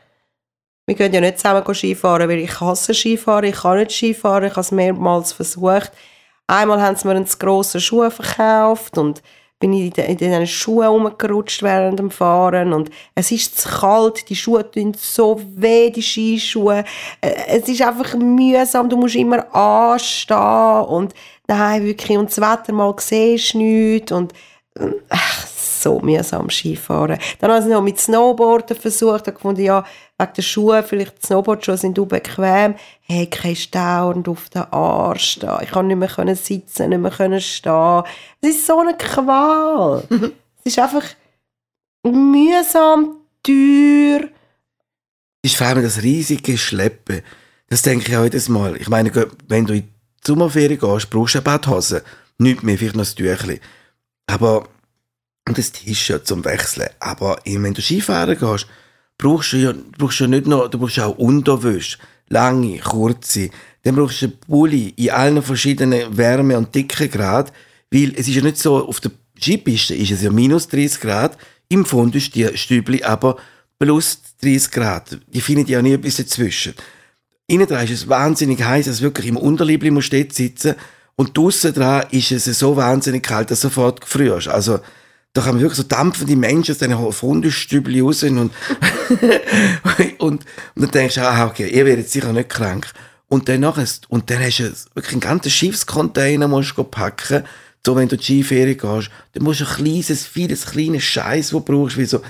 Wir 0.93 0.99
können 0.99 1.15
ja 1.15 1.23
nicht 1.23 1.39
zusammen 1.39 1.75
Skifahren, 1.75 2.29
weil 2.29 2.41
ich 2.41 2.61
hasse 2.61 2.93
Skifahren, 2.93 3.47
ich 3.47 3.57
kann 3.57 3.79
nicht 3.79 3.93
Skifahren, 3.93 4.45
ich 4.45 4.51
habe 4.51 4.61
es 4.61 4.73
mehrmals 4.73 5.33
versucht. 5.33 5.91
Einmal 6.47 6.83
haben 6.83 6.97
sie 6.97 7.09
mir 7.09 7.15
einen 7.15 7.25
grossen 7.25 7.81
Schuh 7.81 8.11
verkauft 8.11 8.99
und 8.99 9.23
bin 9.59 9.73
ich 9.73 9.97
in 9.97 10.17
diesen 10.19 10.47
Schuhen 10.47 10.89
rumgerutscht 10.89 11.63
während 11.63 11.99
dem 11.99 12.11
Fahren 12.11 12.75
und 12.75 12.91
es 13.15 13.33
ist 13.33 13.59
zu 13.59 13.71
kalt, 13.71 14.29
die 14.29 14.37
Schuhe 14.37 14.71
tun 14.71 14.93
so 14.95 15.41
weh, 15.57 15.89
die 15.89 16.03
Skischuhe. 16.03 16.85
Es 17.23 17.67
ist 17.67 17.81
einfach 17.81 18.15
mühsam, 18.17 18.91
du 18.91 18.99
musst 18.99 19.17
immer 19.17 19.47
anstehen 19.57 20.85
und 20.89 21.15
nein, 21.49 21.85
wirklich, 21.85 22.19
und 22.19 22.29
das 22.29 22.39
Wetter 22.39 22.75
mal 22.75 22.95
siehst 22.99 23.55
du 23.55 23.59
nichts 23.63 24.13
und 24.13 24.35
äh, 24.79 24.91
ach, 25.09 25.47
so 25.47 26.01
mühsam 26.01 26.51
Skifahren. 26.51 27.19
Dann 27.41 27.51
habe 27.51 27.65
ich 27.65 27.71
noch 27.71 27.81
mit 27.81 27.99
Snowboarden 27.99 28.77
versucht, 28.77 29.27
habe 29.27 29.33
gefunden, 29.33 29.63
ja, 29.63 29.85
wegen 30.23 30.35
der 30.35 30.43
Schuhe, 30.43 30.83
vielleicht 30.83 31.23
die 31.23 31.27
Snowboardschuhe 31.27 31.77
sind 31.77 31.99
auch 31.99 32.07
bequem. 32.07 32.75
Hey, 33.03 33.27
kein 33.27 33.57
dauernd 33.71 34.29
auf 34.29 34.49
den 34.49 34.63
Arsch 34.63 35.33
stehen. 35.33 35.59
Ich 35.63 35.71
konnte 35.71 35.89
nicht 35.89 35.99
mehr 35.99 36.09
können 36.09 36.37
sitzen, 36.37 36.91
nicht 36.91 37.01
mehr 37.01 37.11
können 37.11 37.41
stehen. 37.41 38.03
Es 38.41 38.51
ist 38.51 38.67
so 38.67 38.81
eine 38.81 38.97
Qual. 38.97 40.05
es 40.65 40.73
ist 40.73 40.79
einfach 40.79 41.05
mühsam, 42.05 43.17
teuer. 43.43 44.29
Es 45.43 45.53
ist 45.53 45.57
vor 45.57 45.67
allem 45.67 45.83
das 45.83 46.03
riesige 46.03 46.57
Schleppen. 46.57 47.23
Das 47.69 47.83
denke 47.83 48.11
ich 48.11 48.17
auch 48.17 48.25
jedes 48.25 48.49
Mal. 48.49 48.77
Ich 48.77 48.89
meine, 48.89 49.13
wenn 49.49 49.67
du 49.67 49.75
in 49.75 49.83
die 49.83 49.89
Sommerferien 50.27 50.79
gehst, 50.79 51.11
brauchst 51.11 51.35
du 51.35 51.39
eine 51.39 51.45
Badhose. 51.45 52.05
Nicht 52.39 52.63
mehr, 52.63 52.79
vielleicht 52.79 52.97
noch 52.97 53.07
ein 53.07 53.17
Tüchlein. 53.17 53.61
Aber, 54.27 54.69
und 55.49 55.59
ein 55.59 55.65
T-Shirt 55.65 56.27
zum 56.27 56.45
Wechseln. 56.45 56.91
Aber 57.01 57.39
wenn 57.45 57.75
du 57.75 57.83
Skifahren 57.83 58.39
gehst, 58.39 58.67
brauchst 59.23 59.53
du 59.53 59.57
ja, 59.59 59.73
brauchst 59.97 60.19
ja 60.19 60.27
nicht 60.27 60.47
nur, 60.47 60.69
du 60.69 60.79
brauchst 60.79 60.99
auch 60.99 61.17
Unterwäsche. 61.17 61.99
Lange, 62.29 62.79
kurze. 62.79 63.51
Dann 63.83 63.95
brauchst 63.95 64.23
du 64.23 64.27
einen 64.27 64.39
Pulli 64.39 64.95
in 64.97 65.11
allen 65.11 65.43
verschiedenen 65.43 66.17
Wärme- 66.17 66.59
und 66.59 66.75
Dickegrad. 66.75 67.53
Weil 67.91 68.15
es 68.17 68.27
ist 68.27 68.35
ja 68.35 68.43
nicht 68.43 68.59
so, 68.59 68.85
auf 68.85 69.01
der 69.01 69.13
Skipiste 69.41 69.95
ist 69.95 70.11
es 70.11 70.23
ja 70.23 70.31
minus 70.31 70.67
30 70.69 71.01
Grad. 71.01 71.39
Im 71.69 71.85
Fond 71.85 72.17
ist 72.17 72.35
die 72.35 72.57
Stübli 72.57 73.03
aber 73.05 73.37
plus 73.79 74.19
30 74.43 74.71
Grad. 74.73 75.19
Die 75.29 75.41
finden 75.41 75.71
ja 75.71 75.81
nie 75.81 75.93
etwas 75.93 76.17
dazwischen. 76.17 76.75
Innen 77.47 77.67
dran 77.67 77.85
ist 77.85 77.91
es 77.93 78.09
wahnsinnig 78.09 78.63
heiß, 78.63 78.87
dass 78.87 79.03
wirklich 79.03 79.27
im 79.27 79.37
Unterliebli 79.37 79.91
musst 79.91 80.13
du 80.13 80.27
sitzen 80.31 80.75
und 81.15 81.37
draussen 81.37 81.75
dran 81.75 82.07
ist 82.11 82.33
es 82.33 82.45
so 82.45 82.77
wahnsinnig 82.77 83.23
kalt, 83.23 83.51
dass 83.51 83.61
du 83.61 83.69
sofort 83.69 84.01
gefrierst. 84.01 84.49
Also, 84.49 84.81
da 85.33 85.41
man 85.43 85.61
wirklich 85.61 85.79
so 85.79 85.83
dampfende 85.83 86.37
Menschen 86.37 86.73
aus 86.73 86.79
diesen 86.79 87.13
Fundestübli 87.13 88.01
raus 88.01 88.23
und, 88.23 88.39
und, 90.19 90.19
und 90.19 90.45
dann 90.77 90.91
denkst 90.91 91.15
du, 91.15 91.23
ah, 91.23 91.47
okay, 91.47 91.69
ihr 91.69 91.87
werdet 91.87 92.11
sicher 92.11 92.33
nicht 92.33 92.51
krank. 92.51 92.93
Und 93.29 93.49
dann, 93.49 93.61
nachher, 93.61 93.87
und 94.09 94.29
dann 94.29 94.43
hast 94.43 94.59
du 94.59 94.65
wirklich 94.95 95.13
einen 95.13 95.21
ganzen 95.21 95.51
Schiffscontainer 95.51 96.49
musst 96.49 96.77
du 96.77 96.85
packen, 96.85 97.45
so 97.85 97.97
wenn 97.97 98.09
du 98.09 98.17
die 98.17 98.23
Skiferie 98.23 98.77
gehst, 98.77 99.11
dann 99.33 99.43
musst 99.43 99.61
du 99.61 99.65
ein 99.65 99.75
kleines, 99.75 100.27
vieles 100.27 100.67
kleines 100.67 101.03
Scheiß, 101.05 101.55
wo 101.55 101.61
du 101.61 101.65
brauchst, 101.65 101.97
wie 101.97 102.05
so 102.05 102.21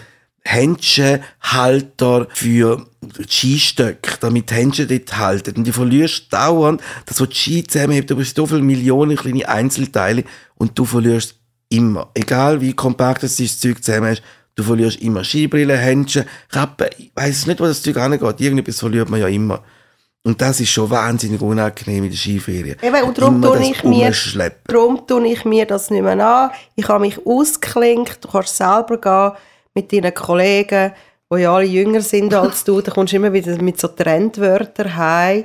Händchenhalter 0.44 2.28
für 2.32 2.86
Skistöcke, 3.28 4.16
damit 4.20 4.50
die 4.50 4.54
Händchen 4.54 4.88
dort 4.88 5.16
halten. 5.18 5.56
Und 5.56 5.64
die 5.64 5.72
verlierst 5.72 6.32
dauernd, 6.32 6.80
das 7.06 7.20
was 7.20 7.28
die 7.30 7.34
Ski 7.34 7.64
zusammenhebt, 7.64 8.10
du 8.10 8.18
hast 8.18 8.36
so 8.36 8.46
viele 8.46 8.62
Millionen 8.62 9.16
kleine 9.16 9.48
Einzelteile 9.48 10.24
und 10.54 10.78
du 10.78 10.84
verlierst 10.84 11.36
immer. 11.72 12.10
Egal 12.14 12.60
wie 12.60 12.72
kompakt 12.72 13.22
das, 13.22 13.36
das 13.36 13.58
Zeug 13.58 13.82
zusammen 13.82 14.12
ist, 14.12 14.22
du 14.54 14.62
verlierst 14.62 15.00
immer. 15.00 15.24
Skibrille, 15.24 15.76
Händchen, 15.76 16.24
Kappen, 16.50 16.88
ich 16.98 17.10
weiss 17.14 17.46
nicht, 17.46 17.60
wo 17.60 17.64
das 17.64 17.82
Zeug 17.82 17.96
angeht. 17.96 18.40
Irgendetwas 18.40 18.80
verliert 18.80 19.08
man 19.08 19.20
ja 19.20 19.28
immer. 19.28 19.62
Und 20.24 20.40
das 20.40 20.60
ist 20.60 20.70
schon 20.70 20.88
wahnsinnig 20.88 21.40
unangenehm 21.40 22.04
in 22.04 22.10
der 22.10 22.16
Skiferie. 22.16 22.76
Eben, 22.80 23.02
und 23.02 23.18
darum 23.18 23.42
tue, 23.42 23.60
ich 23.60 23.82
mir, 23.82 24.12
darum 24.66 25.04
tue 25.04 25.26
ich 25.26 25.44
mir 25.44 25.66
das 25.66 25.90
nicht 25.90 26.02
mehr 26.02 26.24
an. 26.24 26.50
Ich 26.76 26.86
habe 26.86 27.00
mich 27.00 27.26
ausgeklinkt, 27.26 28.24
du 28.24 28.28
kannst 28.28 28.56
selber 28.56 28.98
gehen 29.00 29.32
mit 29.74 29.92
deinen 29.92 30.14
Kollegen, 30.14 30.92
die 31.32 31.40
ja 31.40 31.52
alle 31.52 31.64
jünger 31.64 32.02
sind 32.02 32.32
als 32.34 32.62
du, 32.62 32.80
da 32.80 32.92
kommst 32.92 33.12
du 33.12 33.16
immer 33.16 33.32
wieder 33.32 33.60
mit 33.60 33.80
so 33.80 33.88
Trendwörtern 33.88 34.96
heim. 34.96 35.44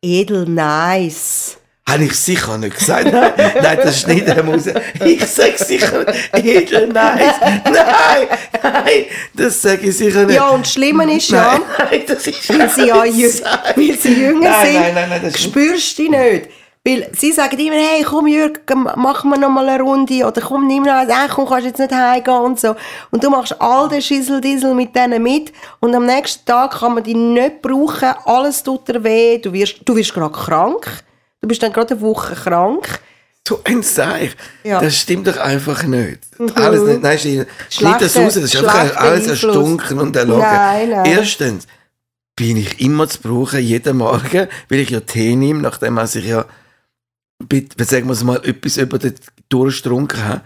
Edel 0.00 0.46
nice. 0.46 1.58
Habe 1.88 2.04
ich 2.04 2.14
sicher 2.14 2.58
nicht 2.58 2.76
gesagt. 2.76 3.12
Nein, 3.12 3.32
nein 3.62 3.78
das 3.80 4.00
schneiden 4.00 4.46
wir 4.46 4.54
raus. 4.54 4.64
Ich 5.04 5.24
sage 5.24 5.56
sicher 5.56 6.04
nicht. 6.04 6.44
Edel 6.44 6.88
nice. 6.88 7.34
Nein, 7.64 8.28
nein, 8.60 9.04
das 9.34 9.62
sage 9.62 9.86
ich 9.86 9.96
sicher 9.96 10.24
nicht. 10.24 10.34
Ja, 10.34 10.48
und 10.48 10.66
das 10.66 10.72
Schlimme 10.72 11.16
ist 11.16 11.30
ja, 11.30 11.60
nein, 11.78 12.02
das 12.08 12.26
ist 12.26 12.48
weil, 12.48 12.68
sie 12.70 12.86
ja 12.86 12.96
weil 12.96 13.98
sie 13.98 14.14
jünger 14.14 14.50
nein, 14.50 14.66
sind, 14.66 14.80
nein, 14.82 14.94
nein, 14.94 15.08
nein, 15.10 15.20
das 15.22 15.40
spürst 15.40 15.96
du 15.98 16.02
dich 16.02 16.10
nicht. 16.10 16.48
Weil 16.84 17.08
sie 17.14 17.32
sagen 17.32 17.58
immer, 17.58 17.74
hey, 17.74 18.04
komm 18.04 18.26
Jürg, 18.28 18.60
machen 18.96 19.30
wir 19.30 19.38
noch 19.38 19.48
mal 19.48 19.68
eine 19.68 19.82
Runde 19.82 20.24
oder 20.24 20.40
komm, 20.40 20.66
nimm 20.66 20.84
noch 20.84 20.92
eins, 20.92 21.12
hey, 21.12 21.28
komm, 21.28 21.48
kannst 21.48 21.66
jetzt 21.66 21.80
nicht 21.80 21.92
heimgehen 21.92 22.36
und 22.36 22.60
so. 22.60 22.76
Und 23.10 23.22
du 23.22 23.30
machst 23.30 23.60
all 23.60 23.88
den 23.88 24.02
Schissel-Diesel 24.02 24.72
mit 24.74 24.94
denen 24.94 25.22
mit 25.22 25.52
und 25.80 25.94
am 25.94 26.06
nächsten 26.06 26.44
Tag 26.44 26.78
kann 26.78 26.94
man 26.94 27.02
die 27.02 27.14
nicht 27.14 27.62
brauchen, 27.62 28.14
alles 28.24 28.62
tut 28.62 28.88
dir 28.88 29.02
weh, 29.02 29.38
du 29.38 29.52
wirst, 29.52 29.80
du 29.84 29.96
wirst 29.96 30.14
gerade 30.14 30.32
krank, 30.32 31.04
du 31.40 31.48
bist 31.48 31.62
dann 31.62 31.72
gerade 31.72 31.94
eine 31.94 32.00
Woche 32.00 32.34
krank. 32.34 33.00
So 33.46 33.60
ein 33.62 33.82
Seich. 33.82 34.34
Ja. 34.64 34.80
Das 34.80 34.96
stimmt 34.96 35.28
doch 35.28 35.36
einfach 35.36 35.84
nicht. 35.84 36.18
Mhm. 36.38 36.50
Alles 36.56 36.82
nicht. 36.82 37.02
Nein, 37.02 37.46
schneid 37.70 38.00
das 38.02 38.16
raus. 38.16 38.34
Das 38.34 38.42
ist 38.44 38.56
einfach 38.56 38.96
alles 38.96 39.28
erstunken 39.28 40.00
und 40.00 40.16
erlogen. 40.16 40.42
Nein, 40.42 40.90
nein. 40.90 41.04
Erstens 41.04 41.66
bin 42.34 42.56
ich 42.56 42.80
immer 42.80 43.08
zu 43.08 43.20
brauchen, 43.20 43.60
jeden 43.60 43.98
Morgen, 43.98 44.48
weil 44.68 44.80
ich 44.80 44.90
ja 44.90 45.00
Tee 45.00 45.36
nehme, 45.36 45.62
nachdem 45.62 45.94
man 45.94 46.06
sich 46.06 46.26
ja 46.26 46.44
bitte, 47.38 47.84
sagen 47.84 48.06
wir 48.06 48.12
es 48.12 48.24
mal, 48.24 48.44
etwas 48.44 48.76
über 48.78 48.98
den 48.98 49.14
Durst 49.48 49.82
getrunken 49.82 50.24
habe. 50.24 50.40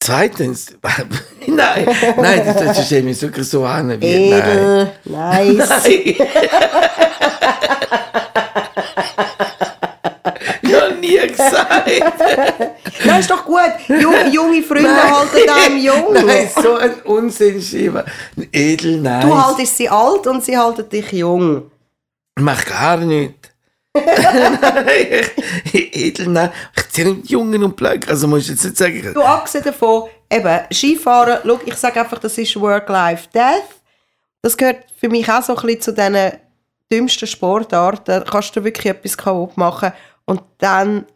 Zweitens, 0.00 0.74
nein, 1.46 1.88
nein, 2.16 2.42
das, 2.44 2.56
das 2.56 2.86
stelle 2.86 3.02
mich 3.02 3.20
wirklich 3.20 3.48
so 3.48 3.64
an. 3.64 4.00
Wie, 4.00 4.06
Edel, 4.06 4.90
nein. 5.04 5.56
nice. 5.56 5.68
Nein. 5.68 6.16
Gesagt. 11.38 11.90
Nein, 13.04 13.20
ist 13.20 13.30
doch 13.30 13.44
gut. 13.44 13.72
Junge, 13.88 14.28
junge 14.28 14.62
Freunde 14.62 14.90
nein. 14.90 15.10
halten 15.10 15.50
einem 15.50 15.78
jung. 15.78 16.12
Nein, 16.26 16.50
so 16.62 16.76
ein 16.76 16.94
Unsinn, 17.04 17.60
Schieber. 17.62 18.04
Edel, 18.52 19.00
nein. 19.00 19.26
Du 19.26 19.46
haltest 19.46 19.76
sie 19.76 19.88
alt 19.88 20.26
und 20.26 20.44
sie 20.44 20.56
halten 20.56 20.88
dich 20.88 21.12
jung. 21.12 21.70
Mach 22.38 22.64
gar 22.64 22.98
nicht. 22.98 23.34
Edelnein. 25.72 26.50
Ich 26.76 26.88
ziehe 26.90 27.08
nicht 27.08 27.30
Jungen 27.30 27.62
und 27.64 27.76
Blöcke. 27.76 28.08
Also 28.08 28.28
musst 28.28 28.48
du 28.48 28.52
jetzt 28.52 28.64
nicht 28.64 28.76
sagen. 28.76 29.10
Du, 29.14 29.22
abgesehen 29.22 29.64
davon, 29.64 30.04
eben, 30.30 30.60
Skifahren, 30.72 31.38
schau, 31.44 31.60
ich 31.64 31.74
sage 31.74 32.00
einfach, 32.00 32.18
das 32.18 32.38
ist 32.38 32.60
Work-Life-Death. 32.60 33.80
Das 34.42 34.56
gehört 34.56 34.84
für 34.96 35.08
mich 35.08 35.28
auch 35.30 35.42
so 35.42 35.56
ein 35.56 35.62
bisschen 35.62 35.80
zu 35.80 35.92
diesen 35.94 36.32
dümmsten 36.90 37.28
Sportarten. 37.28 38.04
Da 38.06 38.20
kannst 38.20 38.54
du 38.54 38.62
wirklich 38.64 38.86
etwas 38.86 39.16
kaputt 39.16 39.56
machen 39.56 39.92
und 40.24 40.42
dann 40.58 41.06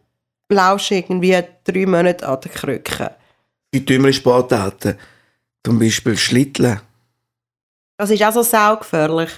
laufst 0.49 0.91
irgendwie 0.91 1.37
drei 1.63 1.85
Monate 1.85 2.27
an 2.27 2.41
den 2.41 2.51
Krücken. 2.51 3.09
Die 3.73 3.85
dümmeren 3.85 4.13
Sportarten, 4.13 4.97
zum 5.65 5.79
Beispiel 5.79 6.17
Schlitteln. 6.17 6.79
Das 7.97 8.09
ist 8.09 8.23
auch 8.23 8.33
so 8.33 8.43
saugefährlich. 8.43 9.29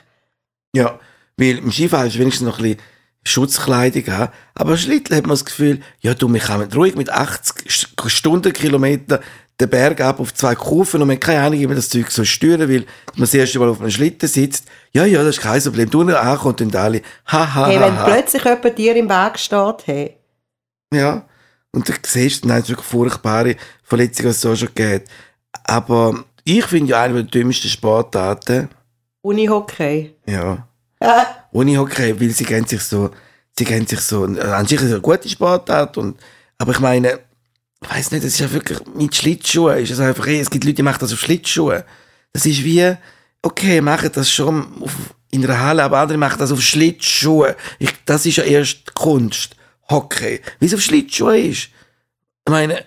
Ja, 0.76 1.00
weil 1.38 1.58
im 1.60 1.72
Skifahren 1.72 2.08
ist 2.08 2.20
wenigstens 2.20 2.48
noch 2.48 2.60
ein 2.60 2.64
bisschen 2.64 2.82
Schutzkleidung 3.24 4.08
haben. 4.08 4.32
Aber 4.54 4.78
Schlittel 4.78 5.18
hat 5.18 5.24
man 5.24 5.32
das 5.32 5.46
Gefühl, 5.46 5.82
ja 6.02 6.14
du, 6.14 6.32
wir 6.32 6.40
kommen 6.40 6.72
ruhig 6.74 6.96
mit 6.96 7.10
80 7.10 7.88
Stundenkilometer 8.08 9.22
den 9.60 9.70
Berg 9.70 10.02
ab 10.02 10.20
auf 10.20 10.34
zwei 10.34 10.54
Kurven 10.54 11.02
und 11.02 11.08
man 11.08 11.16
hat 11.16 11.24
keine 11.24 11.42
Ahnung, 11.42 11.60
wie 11.60 11.68
man 11.68 11.78
das 11.78 11.90
Zeug 11.90 12.12
so 12.12 12.26
steuern 12.26 12.68
will. 12.68 12.86
Man 13.14 13.22
das 13.22 13.34
erste 13.34 13.58
Mal 13.60 13.70
auf 13.70 13.80
einem 13.80 13.90
Schlitten 13.90 14.28
sitzt. 14.28 14.66
Ja, 14.92 15.06
ja, 15.06 15.24
das 15.24 15.38
ist 15.38 15.42
kein 15.42 15.62
Problem. 15.62 15.90
Du 15.90 16.02
ankommst 16.02 16.62
und 16.62 16.76
alle, 16.76 17.02
haha. 17.26 17.68
Hey, 17.68 17.80
wenn 17.80 17.98
ha, 17.98 18.06
plötzlich 18.06 18.44
jemand 18.44 18.78
dir 18.78 18.96
im 18.96 19.10
Weg 19.10 19.40
steht, 19.40 19.88
hey. 19.88 20.18
Ja. 20.94 21.26
Und 21.72 21.90
du 21.90 21.94
siehst, 22.06 22.46
nein, 22.46 22.60
es 22.60 22.64
ist 22.64 22.70
wirklich 22.70 22.88
furchtbare 22.88 23.56
Verletzungen, 23.84 24.30
die 24.30 24.32
es 24.32 24.42
so 24.42 24.56
schon 24.56 24.70
geht. 24.74 25.04
Aber 25.66 26.24
ich 26.44 26.66
finde 26.66 26.92
ja 26.92 27.02
eine 27.02 27.16
der 27.16 27.24
dümmsten 27.24 27.70
Sportarten. 27.70 28.70
Unihockey. 29.22 30.16
Ja. 30.26 30.68
Unihockey, 31.52 32.20
weil 32.20 32.30
sie 32.30 32.46
gehen 32.46 32.66
sich 32.66 32.82
so, 32.82 33.12
sie 33.58 33.66
gehen 33.66 33.86
sich 33.88 34.00
so, 34.00 34.24
an 34.24 34.66
sich 34.66 34.82
ist 34.82 34.92
eine 34.92 35.02
gute 35.02 35.30
Sportart 35.30 35.98
und, 35.98 36.20
aber 36.58 36.72
ich 36.72 36.80
meine, 36.80 37.20
ich 37.82 37.90
weiß 37.90 38.12
nicht, 38.12 38.24
das 38.24 38.34
ist 38.34 38.40
ja 38.40 38.52
wirklich, 38.52 38.80
mit 38.96 39.16
Schlittschuhen 39.16 39.78
ist 39.78 39.92
es 39.92 40.00
einfach, 40.00 40.28
es 40.28 40.50
gibt 40.50 40.64
Leute, 40.64 40.76
die 40.76 40.84
machen 40.84 41.00
das 41.00 41.14
auf 41.14 41.20
Schlittschuhen. 41.20 41.84
Das 42.34 42.46
ist 42.46 42.64
wie, 42.64 42.96
okay, 43.42 43.82
machen 43.82 44.10
das 44.14 44.30
schon 44.30 44.82
auf, 44.82 44.94
in 45.32 45.44
einer 45.44 45.60
Halle, 45.60 45.84
aber 45.84 46.00
andere 46.00 46.18
machen 46.18 46.40
das 46.40 46.52
auf 46.52 46.62
Schlittschuhen. 46.62 47.54
Ich, 47.80 47.94
das 48.06 48.26
ist 48.26 48.38
ja 48.38 48.44
erst 48.44 48.94
Kunst. 48.96 49.56
Hockey. 49.90 50.42
Wie 50.60 50.66
es 50.66 50.74
auf 50.74 50.82
Schlittschuhen 50.82 51.52
ist. 51.52 51.70
Ich 52.48 52.52
meine, 52.52 52.84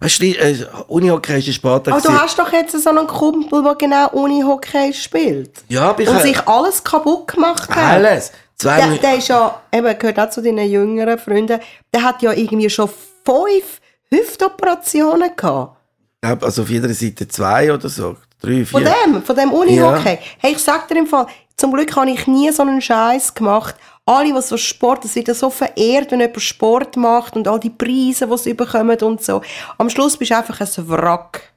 Weißt 0.00 0.22
du, 0.22 0.26
äh, 0.26 0.66
Unihockey 0.88 1.38
ist 1.38 1.48
ein 1.48 1.52
Sport. 1.52 1.88
Aber 1.88 2.00
du 2.00 2.10
hast 2.10 2.38
doch 2.38 2.50
jetzt 2.52 2.72
so 2.72 2.90
einen 2.90 3.06
Kumpel, 3.06 3.62
der 3.62 3.74
genau 3.74 4.08
Unihockey 4.10 4.92
spielt. 4.94 5.62
Ja, 5.68 5.90
aber 5.90 6.00
ich 6.02 6.08
Und 6.08 6.22
sich 6.22 6.48
alles 6.48 6.82
kaputt 6.82 7.28
gemacht 7.28 7.68
hat. 7.68 7.76
Alles. 7.76 8.32
Zwei 8.56 8.76
der, 8.76 8.98
der 8.98 9.16
ist 9.16 9.28
ja, 9.28 9.60
eben, 9.72 9.98
gehört 9.98 10.18
auch 10.18 10.30
zu 10.30 10.40
deinen 10.40 10.70
jüngeren 10.70 11.18
Freunden, 11.18 11.60
der 11.92 12.02
hat 12.02 12.22
ja 12.22 12.32
irgendwie 12.32 12.70
schon 12.70 12.88
fünf 12.88 13.80
Hüftoperationen 14.10 15.36
gehabt. 15.36 15.76
Also 16.22 16.62
auf 16.62 16.70
jeder 16.70 16.92
Seite 16.94 17.28
zwei 17.28 17.72
oder 17.72 17.88
so. 17.88 18.16
Drei, 18.40 18.64
vier. 18.64 18.66
Von 18.66 18.84
dem, 18.84 19.22
von 19.22 19.36
dem 19.36 19.52
Unihockey. 19.52 20.14
Ja. 20.14 20.18
Hey, 20.38 20.52
ich 20.52 20.58
sag 20.58 20.88
dir 20.88 20.98
im 20.98 21.06
Fall, 21.06 21.26
zum 21.56 21.72
Glück 21.72 21.94
habe 21.94 22.10
ich 22.10 22.26
nie 22.26 22.50
so 22.52 22.62
einen 22.62 22.80
Scheiß 22.80 23.34
gemacht 23.34 23.74
alle, 24.06 24.34
die 24.34 24.42
so 24.42 24.56
Sport, 24.56 25.04
es 25.04 25.14
wird 25.14 25.28
ja 25.28 25.34
so 25.34 25.50
verehrt, 25.50 26.10
wenn 26.10 26.20
jemand 26.20 26.40
Sport 26.40 26.96
macht 26.96 27.36
und 27.36 27.48
all 27.48 27.60
die 27.60 27.70
Preise, 27.70 28.26
die 28.26 28.38
sie 28.38 28.54
bekommen 28.54 28.98
und 29.00 29.22
so. 29.22 29.42
Am 29.78 29.88
Schluss 29.88 30.16
bist 30.16 30.30
du 30.30 30.36
einfach 30.36 30.60
ein 30.60 30.88
Wrack. 30.88 31.52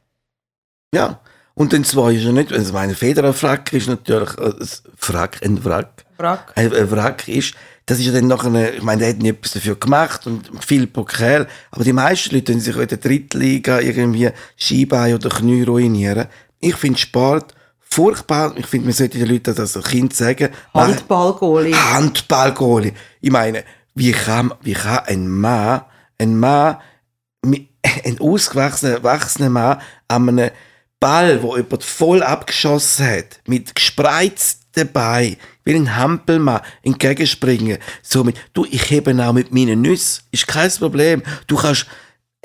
Ja. 0.93 1.19
Und 1.55 1.73
dann 1.73 1.83
zwar 1.83 2.11
ist 2.11 2.23
ja 2.23 2.31
nicht, 2.31 2.53
also 2.53 2.71
meine 2.71 2.93
Federer-Frack 2.93 3.73
ist 3.73 3.87
natürlich 3.87 4.37
ein 4.37 4.53
Frack, 4.95 5.39
ein 5.43 5.65
Wrack. 5.65 6.05
Wrack. 6.17 6.53
Ein, 6.55 6.91
Wrack 6.91 7.27
ist, 7.27 7.55
das 7.87 7.97
ist 7.99 8.05
ja 8.05 8.11
dann 8.11 8.27
nachher, 8.27 8.75
ich 8.75 8.83
meine, 8.83 8.99
der 8.99 9.09
hat 9.09 9.17
nicht 9.17 9.37
etwas 9.37 9.53
dafür 9.53 9.75
gemacht 9.75 10.27
und 10.27 10.63
viel 10.63 10.85
Pokal, 10.85 11.47
aber 11.71 11.83
die 11.83 11.93
meisten 11.93 12.35
Leute, 12.35 12.53
wenn 12.53 12.59
sich 12.59 12.75
in 12.75 12.87
der 12.87 12.97
Drittliga 12.97 13.79
irgendwie 13.79 14.29
Skibein 14.55 15.15
oder 15.15 15.29
Knie 15.29 15.63
ruinieren, 15.63 16.27
ich 16.59 16.75
finde 16.75 16.99
Sport 16.99 17.55
furchtbar. 17.89 18.53
Ich 18.57 18.67
finde, 18.67 18.87
man 18.87 18.93
sollte 18.93 19.17
den 19.17 19.29
Leuten 19.29 19.55
das 19.55 19.75
als 19.75 19.87
Kind 19.87 20.13
sagen. 20.13 20.49
Handballgoalie. 20.73 21.75
Handballgoalie. 21.75 22.93
Ich 23.21 23.31
meine, 23.31 23.63
wie 23.95 24.11
kann, 24.11 24.53
wie 24.61 24.73
kann 24.73 24.99
ein 25.05 25.29
Mann, 25.29 25.81
ein 26.17 26.39
Mann, 26.39 26.77
ein 28.05 28.19
ausgewachsener, 28.19 28.93
erwachsener 28.93 29.49
Mann 29.49 29.81
an 30.07 30.29
einem 30.29 30.51
Ball, 30.99 31.41
wo 31.43 31.55
jemand 31.55 31.83
voll 31.83 32.23
abgeschossen 32.23 33.07
hat, 33.07 33.39
mit 33.47 33.75
gespreizten 33.75 34.91
Beinen, 34.91 35.37
wie 35.63 35.75
ein 35.75 35.95
Hampelmann, 35.95 36.61
entgegenspringen. 36.83 37.77
So 38.01 38.23
mit, 38.23 38.37
du, 38.53 38.65
ich 38.65 38.89
hebe 38.89 39.15
auch 39.23 39.33
mit 39.33 39.51
meinen 39.51 39.81
Nüssen. 39.81 40.23
Ist 40.31 40.47
kein 40.47 40.71
Problem. 40.71 41.23
Du 41.45 41.55
kannst, 41.55 41.87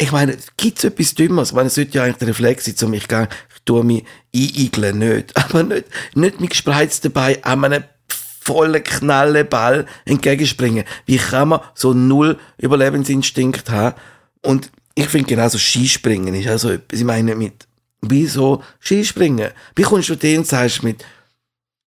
ich 0.03 0.11
meine, 0.11 0.37
gibt's 0.57 0.83
etwas 0.83 1.15
Dümmeres? 1.15 1.51
Ich 1.51 1.55
meine, 1.55 1.69
es 1.69 1.77
sollte 1.77 1.97
ja 1.97 2.03
eigentlich 2.03 2.17
der 2.17 2.29
Reflex 2.29 2.65
sein, 2.65 2.75
um 2.83 2.95
ich 2.95 3.07
gehe, 3.07 3.29
ich 3.55 3.63
tue 3.65 3.85
mich 3.85 4.05
eiigeln, 4.35 4.99
nicht. 4.99 5.37
Aber 5.37 5.63
nicht, 5.63 5.85
nicht 6.15 6.41
mit 6.41 6.51
gespreizten 6.51 7.13
Beinen 7.13 7.45
an 7.45 7.65
einem 7.65 7.85
vollen 8.09 8.83
Knallenball 8.83 9.87
entgegenspringen. 10.05 10.85
Wie 11.07 11.19
kann 11.19 11.51
man 11.51 11.61
so 11.75 11.95
null 11.95 12.37
Überlebensinstinkt 12.59 13.71
haben? 13.71 13.95
Und 14.43 14.73
ich 14.97 15.07
finde 15.07 15.29
genauso 15.29 15.59
Skispringen 15.59 16.35
ist 16.35 16.49
also 16.49 16.71
etwas, 16.71 16.99
ich 16.99 17.07
meine 17.07 17.37
mit, 17.37 17.69
wieso 18.01 18.63
Skispringen? 18.81 19.53
Wie 19.77 19.83
kommst 19.83 20.09
du 20.09 20.17
dir 20.17 20.37
und 20.37 20.49
sagst 20.49 20.83
mit, 20.83 21.05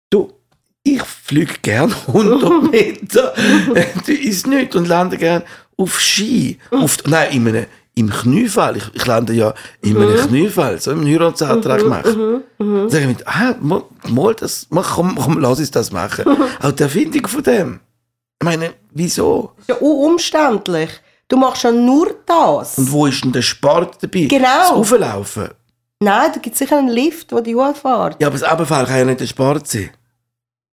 du, 0.10 0.31
ich 0.84 1.01
fliege 1.01 1.55
gern 1.62 1.93
100 2.07 2.72
Meter, 2.72 3.34
das 3.74 4.07
ist 4.07 4.48
nicht 4.48 4.74
und 4.74 4.88
lande 4.88 5.17
gern 5.17 5.43
auf 5.75 6.00
Ski. 6.00 6.57
Auf, 6.72 7.00
nein, 7.05 7.31
in 7.34 7.48
einem, 7.50 7.65
im 7.95 8.09
Kniefall. 8.09 8.77
Ich, 8.77 8.83
ich 8.93 9.05
lande 9.05 9.33
ja 9.33 9.53
in 9.81 9.97
einem 9.97 10.27
Kniefall, 10.27 10.79
so 10.79 10.91
im 10.91 11.05
Heiratsantrag 11.05 11.85
machen. 11.85 12.43
Dann 12.57 12.89
sage 12.89 13.03
ich 13.03 13.07
mit, 13.07 13.27
ah, 13.27 13.55
mal, 13.59 14.35
das, 14.35 14.67
mal, 14.69 14.83
komm, 14.83 15.15
komm, 15.15 15.39
lass 15.39 15.59
uns 15.59 15.71
das 15.71 15.91
machen. 15.91 16.25
Auch 16.61 16.71
die 16.71 16.83
Erfindung 16.83 17.27
von 17.27 17.43
dem. 17.43 17.79
Ich 18.41 18.45
meine, 18.45 18.73
wieso? 18.91 19.53
ist 19.57 19.69
ja 19.69 19.75
umständlich. 19.75 20.89
Du 21.27 21.37
machst 21.37 21.63
ja 21.63 21.71
nur 21.71 22.15
das. 22.25 22.77
Und 22.77 22.91
wo 22.91 23.07
ist 23.07 23.23
denn 23.23 23.31
der 23.31 23.41
Sport 23.41 23.97
dabei? 24.01 24.25
Genau. 24.25 24.43
Das 24.43 24.71
Auflaufen. 24.71 25.49
Nein, 25.99 26.31
da 26.33 26.39
gibt 26.39 26.53
es 26.53 26.59
sicher 26.59 26.77
einen 26.77 26.89
Lift, 26.89 27.31
der 27.31 27.41
dich 27.41 27.55
hochfährt. 27.55 28.21
Ja, 28.21 28.27
aber 28.27 28.37
das 28.37 28.43
Abendfall 28.43 28.85
kann 28.85 28.97
ja 28.97 29.05
nicht 29.05 29.21
der 29.21 29.27
Sport 29.27 29.67
sein. 29.67 29.89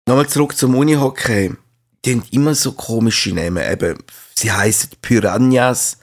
Nochmal 0.08 0.28
zurück 0.28 0.56
zum 0.56 0.76
Unihockey. 0.76 1.54
Die 2.04 2.12
haben 2.12 2.24
immer 2.30 2.54
so 2.54 2.74
komische 2.74 3.34
Namen. 3.34 3.64
Eben, 3.64 3.98
sie 4.36 4.52
heißen 4.52 4.92
Piranhas, 5.02 5.98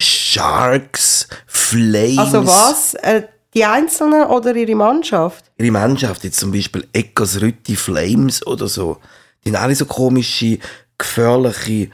Sharks, 0.00 1.28
Flames. 1.46 2.18
Also 2.18 2.46
was? 2.46 2.94
Äh, 2.94 3.22
die 3.54 3.64
Einzelnen 3.64 4.24
oder 4.26 4.54
ihre 4.54 4.74
Mannschaft? 4.74 5.44
Ihre 5.58 5.70
Mannschaft, 5.70 6.24
jetzt 6.24 6.40
zum 6.40 6.50
Beispiel 6.50 6.86
Eckers 6.92 7.40
Rütti 7.40 7.76
Flames 7.76 8.44
oder 8.46 8.66
so, 8.66 8.98
die 9.44 9.50
haben 9.50 9.62
alle 9.62 9.74
so 9.74 9.86
komische, 9.86 10.58
gefährliche 10.98 11.90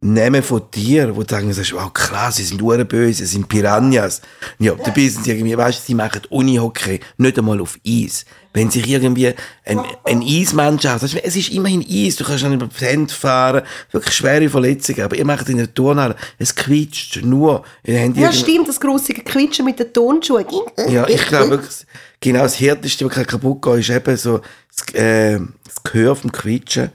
Namen 0.00 0.42
von 0.42 0.68
Tieren, 0.70 1.14
wo 1.14 1.22
du 1.22 1.32
sagen, 1.32 1.52
sagst, 1.52 1.72
wow, 1.72 1.92
krass, 1.92 2.36
sie 2.36 2.44
sind 2.44 2.58
böse, 2.88 3.24
sie 3.24 3.26
sind 3.26 3.48
Piranhas. 3.48 4.20
Ja, 4.58 4.74
dabei 4.74 5.08
sind 5.08 5.24
sie 5.24 5.30
irgendwie, 5.30 5.56
weißt 5.56 5.78
du, 5.78 5.86
sie 5.86 5.94
machen 5.94 6.22
Unihockey 6.28 7.00
nicht 7.18 7.38
einmal 7.38 7.60
auf 7.60 7.78
Eis. 7.86 8.24
Wenn 8.54 8.70
sich 8.70 8.86
irgendwie 8.86 9.28
ein, 9.64 9.80
ein 10.04 10.20
weißt 10.20 11.14
du, 11.14 11.24
es 11.24 11.36
ist 11.36 11.50
immerhin 11.50 11.84
Eis, 11.88 12.16
du 12.16 12.24
kannst 12.24 12.44
dann 12.44 12.52
über 12.52 12.68
Hände 12.78 13.12
fahren, 13.12 13.62
wirklich 13.90 14.14
schwere 14.14 14.48
Verletzungen, 14.48 15.02
aber 15.02 15.16
ihr 15.16 15.24
macht 15.24 15.48
in 15.48 15.56
der 15.56 15.72
Turnhalle, 15.72 16.16
es 16.38 16.54
quietscht 16.54 17.22
nur. 17.22 17.64
Ja, 17.84 18.32
stimmt, 18.32 18.68
das 18.68 18.78
grussige 18.78 19.22
Quietschen 19.22 19.64
mit 19.64 19.78
den 19.78 19.92
Turnschuhen. 19.92 20.44
ja, 20.88 21.08
ich 21.08 21.26
glaube 21.26 21.50
wirklich, 21.50 21.86
genau 22.20 22.42
das 22.42 22.60
Härteste, 22.60 23.06
was 23.06 23.26
kaputt 23.26 23.62
geht, 23.62 23.80
ist 23.80 23.90
eben 23.90 24.16
so 24.16 24.40
das, 24.74 24.94
äh, 24.94 25.38
das 25.64 25.82
Gehör 25.82 26.16
vom 26.16 26.30
Quietschen. 26.30 26.90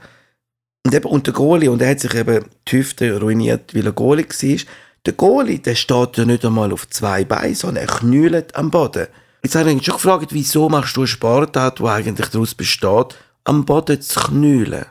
Und 0.86 0.94
eben 0.94 1.08
unter 1.08 1.32
Goalie, 1.32 1.70
und 1.70 1.82
er 1.82 1.90
hat 1.90 2.00
sich 2.00 2.14
eben 2.14 2.44
die 2.66 2.76
Hüfte 2.78 3.20
ruiniert, 3.20 3.74
weil 3.74 3.84
er 3.84 3.92
Goalie 3.92 4.26
war. 4.26 4.58
Der 5.06 5.12
Goalie, 5.12 5.58
der 5.58 5.74
steht 5.74 6.16
ja 6.16 6.24
nicht 6.24 6.44
einmal 6.44 6.72
auf 6.72 6.88
zwei 6.88 7.24
Beinen, 7.24 7.54
sondern 7.54 7.84
er 7.84 7.94
knüllt 7.94 8.54
am 8.54 8.70
Boden. 8.70 9.08
Jetzt 9.42 9.54
habe 9.54 9.70
ich 9.70 9.76
mich 9.76 9.84
schon 9.84 9.94
gefragt, 9.94 10.28
wieso 10.32 10.68
machst 10.68 10.96
du 10.96 11.00
einen 11.00 11.06
Sportart, 11.06 11.78
der 11.80 11.86
eigentlich 11.86 12.28
daraus 12.28 12.54
besteht, 12.54 13.16
am 13.44 13.64
Boden 13.64 14.00
zu 14.00 14.20
knüllen? 14.20 14.86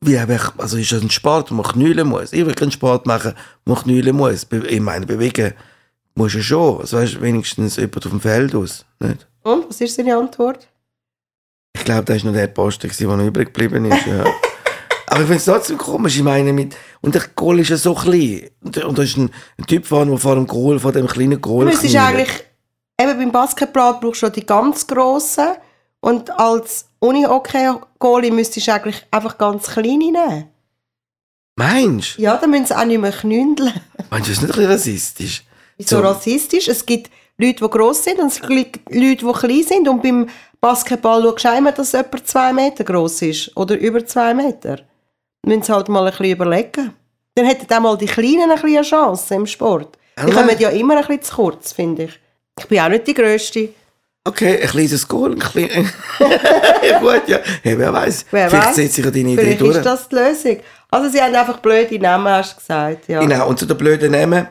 Wie, 0.00 0.16
einfach- 0.16 0.54
also 0.58 0.76
ist 0.76 0.92
das 0.92 1.02
ein 1.02 1.10
Sport, 1.10 1.50
wo 1.50 1.54
man 1.56 1.66
knüllen 1.66 2.06
muss? 2.08 2.32
Ich 2.32 2.46
will 2.46 2.54
keinen 2.54 2.70
Sport 2.70 3.06
machen, 3.06 3.34
wo 3.64 3.74
man 3.74 3.82
knüllen 3.82 4.16
muss. 4.16 4.46
Ich 4.68 4.80
meine, 4.80 5.04
bewegen 5.06 5.54
musst 6.14 6.36
du 6.36 6.42
schon. 6.42 6.80
Also 6.80 6.96
weißt, 6.98 7.20
wenigstens 7.20 7.76
jemand 7.76 8.04
auf 8.06 8.12
dem 8.12 8.20
Feld 8.20 8.54
aus. 8.54 8.84
Nicht? 9.00 9.26
Und, 9.42 9.68
was 9.68 9.80
ist 9.80 9.96
seine 9.96 10.16
Antwort? 10.16 10.68
Ich 11.76 11.84
glaube, 11.84 12.04
das 12.04 12.22
war 12.24 12.30
noch 12.30 12.38
der 12.38 12.46
Posten, 12.48 12.90
der 12.96 13.08
noch 13.08 13.24
übrig 13.26 13.52
geblieben 13.52 13.84
ist. 13.86 14.06
Ja. 14.06 14.24
Aber 15.10 15.20
ich 15.22 15.26
finde 15.26 15.36
es 15.36 15.44
trotzdem 15.46 15.78
komisch. 15.78 16.16
Ich 16.16 16.22
meine, 16.22 16.52
mit, 16.52 16.76
und 17.00 17.14
der 17.14 17.22
Goal 17.34 17.60
ist 17.60 17.70
ja 17.70 17.76
so 17.76 17.94
klein. 17.94 18.48
Und, 18.62 18.76
und 18.78 18.98
da 18.98 19.02
ist 19.02 19.16
ein, 19.16 19.30
ein 19.56 19.66
Typ 19.66 19.88
der 19.88 20.18
vor 20.18 20.34
dem 20.34 20.46
Goal, 20.46 20.78
vor 20.78 20.92
dem 20.92 21.06
kleinen 21.06 21.40
Goal 21.40 21.64
Du 21.64 21.70
müsstest 21.70 21.94
knüllt. 21.94 22.04
eigentlich, 22.08 22.44
eben 23.00 23.18
beim 23.18 23.32
Basketball 23.32 23.98
brauchst 24.00 24.22
du 24.22 24.28
die 24.28 24.44
ganz 24.46 24.86
grossen 24.86 25.48
und 26.00 26.30
als 26.38 26.86
Uni-Hockey-Goalie 27.00 28.30
müsstest 28.30 28.66
du 28.68 28.72
eigentlich 28.72 29.06
einfach 29.10 29.38
ganz 29.38 29.66
kleine 29.68 29.96
nehmen. 29.98 30.48
Meinst 31.56 32.18
du? 32.18 32.22
Ja, 32.22 32.36
dann 32.36 32.50
müssen 32.50 32.66
sie 32.66 32.76
auch 32.78 32.84
nicht 32.84 33.00
mehr 33.00 33.12
knündeln. 33.12 33.72
Meinst 34.10 34.28
du, 34.28 34.32
das 34.32 34.42
ist 34.42 34.56
nicht 34.56 34.68
rassistisch? 34.68 35.44
Wieso 35.76 35.96
So. 35.96 36.02
rassistisch? 36.02 36.68
Es 36.68 36.86
gibt 36.86 37.10
Leute, 37.36 37.64
die 37.64 37.70
gross 37.70 38.04
sind 38.04 38.18
und 38.20 38.28
es 38.28 38.40
gibt 38.40 38.92
Leute, 38.94 39.26
die 39.26 39.32
klein 39.32 39.62
sind. 39.62 39.88
Und 39.88 40.02
beim 40.02 40.28
Basketball 40.60 41.22
schaust 41.22 41.44
du 41.44 41.48
immer, 41.58 41.72
dass 41.72 41.92
jemand 41.92 42.26
zwei 42.26 42.52
Meter 42.52 42.84
gross 42.84 43.22
ist. 43.22 43.56
Oder 43.56 43.76
über 43.76 44.04
zwei 44.06 44.34
Meter. 44.34 44.76
Dann 44.76 44.86
müssen 45.44 45.62
sie 45.64 45.72
halt 45.72 45.88
mal 45.88 46.04
ein 46.04 46.10
bisschen 46.10 46.26
überlegen. 46.32 46.94
Dann 47.34 47.46
hätten 47.46 47.72
auch 47.72 47.80
mal 47.80 47.96
die 47.98 48.06
Kleinen 48.06 48.50
ein 48.50 48.60
bisschen 48.60 48.76
eine 48.76 48.82
Chance 48.82 49.34
im 49.34 49.46
Sport. 49.46 49.96
Die 50.20 50.32
kommen 50.32 50.58
ja 50.58 50.68
immer 50.70 50.96
ein 50.96 51.06
bisschen 51.06 51.22
zu 51.22 51.34
kurz, 51.36 51.72
finde 51.72 52.04
ich. 52.04 52.20
Ich 52.58 52.66
bin 52.66 52.80
auch 52.80 52.88
nicht 52.88 53.06
die 53.06 53.14
Grösste. 53.14 53.68
Okay, 54.24 54.60
ein 54.60 54.68
kleines 54.68 55.08
Goal, 55.08 55.32
ein 55.32 55.38
kleines... 55.38 55.92
gut, 57.00 57.28
ja. 57.28 57.38
Hey, 57.62 57.78
wer 57.78 57.92
weiß? 57.92 58.26
Wer 58.30 58.50
Vielleicht 58.50 58.74
setzt 58.74 58.94
sich 58.94 59.04
ja 59.04 59.10
deine 59.10 59.30
Idee 59.30 59.42
Vielleicht 59.42 59.60
durch. 59.60 59.76
ist 59.76 59.86
das 59.86 60.08
die 60.08 60.16
Lösung. 60.16 60.60
Also 60.90 61.10
sie 61.10 61.20
haben 61.22 61.34
einfach 61.34 61.58
blöde 61.60 61.98
Namen, 61.98 62.28
hast 62.28 62.52
du 62.52 62.58
gesagt. 62.58 63.08
Ja. 63.08 63.20
Genau, 63.20 63.48
und 63.48 63.58
zu 63.58 63.66
den 63.66 63.76
blöden 63.76 64.12
Namen. 64.12 64.48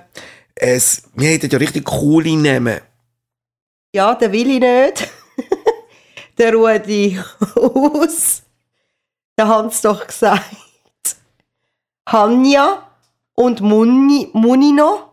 Es, 0.56 1.04
wir 1.14 1.30
hätten 1.30 1.50
ja 1.50 1.58
richtig 1.58 1.86
coole 1.86 2.36
Namen. 2.36 2.80
Ja, 3.94 4.16
der 4.16 4.32
will 4.32 4.50
ich 4.50 4.60
nicht. 4.60 5.10
der 6.38 6.54
Rudi 6.54 7.20
aus. 7.56 8.42
Der 9.38 9.48
hat 9.48 9.72
es 9.72 9.82
doch 9.82 10.08
gesagt. 10.08 10.56
Hanja 12.08 12.88
und 13.36 13.62
Muni, 13.62 14.30
Munino 14.34 15.12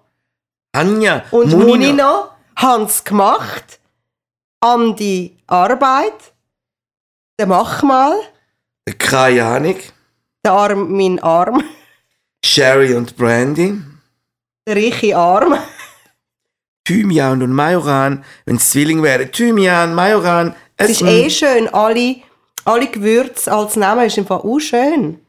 Anja, 0.72 1.24
und 1.30 1.50
Munino. 1.50 1.66
Munino 1.66 2.24
haben 2.56 2.84
es 2.84 3.04
gemacht. 3.04 3.80
Andi 4.60 5.36
Arbeit. 5.46 6.32
Der 7.38 7.46
mach 7.46 7.82
mal. 7.82 8.14
Keine 8.98 9.44
Ahnung. 9.44 9.76
Der 10.44 10.52
Arm, 10.52 10.96
mein 10.96 11.18
Arm. 11.20 11.64
Sherry 12.44 12.94
und 12.94 13.16
Brandy. 13.16 13.80
Der 14.66 14.76
reiche 14.76 15.16
Arm. 15.16 15.58
Thymian 16.84 17.42
und 17.42 17.52
Majoran, 17.52 18.24
wenn 18.44 18.56
es 18.56 18.70
Zwilling 18.70 19.02
wären. 19.02 19.32
Thymian, 19.32 19.94
Majoran. 19.94 20.54
Es 20.76 20.90
ist 20.90 21.02
eh 21.02 21.30
schön, 21.30 21.72
alle, 21.72 22.16
alle 22.64 22.86
Gewürze 22.88 23.50
als 23.52 23.76
Name 23.76 24.04
ist 24.06 24.18
einfach 24.18 24.44
auch 24.44 24.58
schön. 24.58 25.24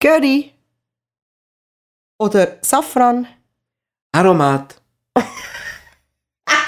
Curry. 0.00 0.52
Oder 2.18 2.56
Safran. 2.62 3.28
Aromat. 4.12 4.80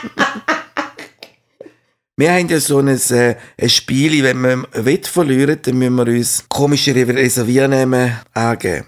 wir 2.16 2.32
haben 2.32 2.48
ja 2.48 2.60
so 2.60 2.78
ein, 2.78 2.88
äh, 2.88 3.36
ein 3.60 3.68
Spiel, 3.68 4.22
wenn 4.22 4.40
wir 4.40 4.64
Wett 4.84 5.06
verlieren, 5.06 5.58
dann 5.62 5.78
müssen 5.78 5.96
wir 5.96 6.06
uns 6.06 6.44
komische 6.48 6.94
Reserviernamen 6.94 8.18
angeben. 8.32 8.86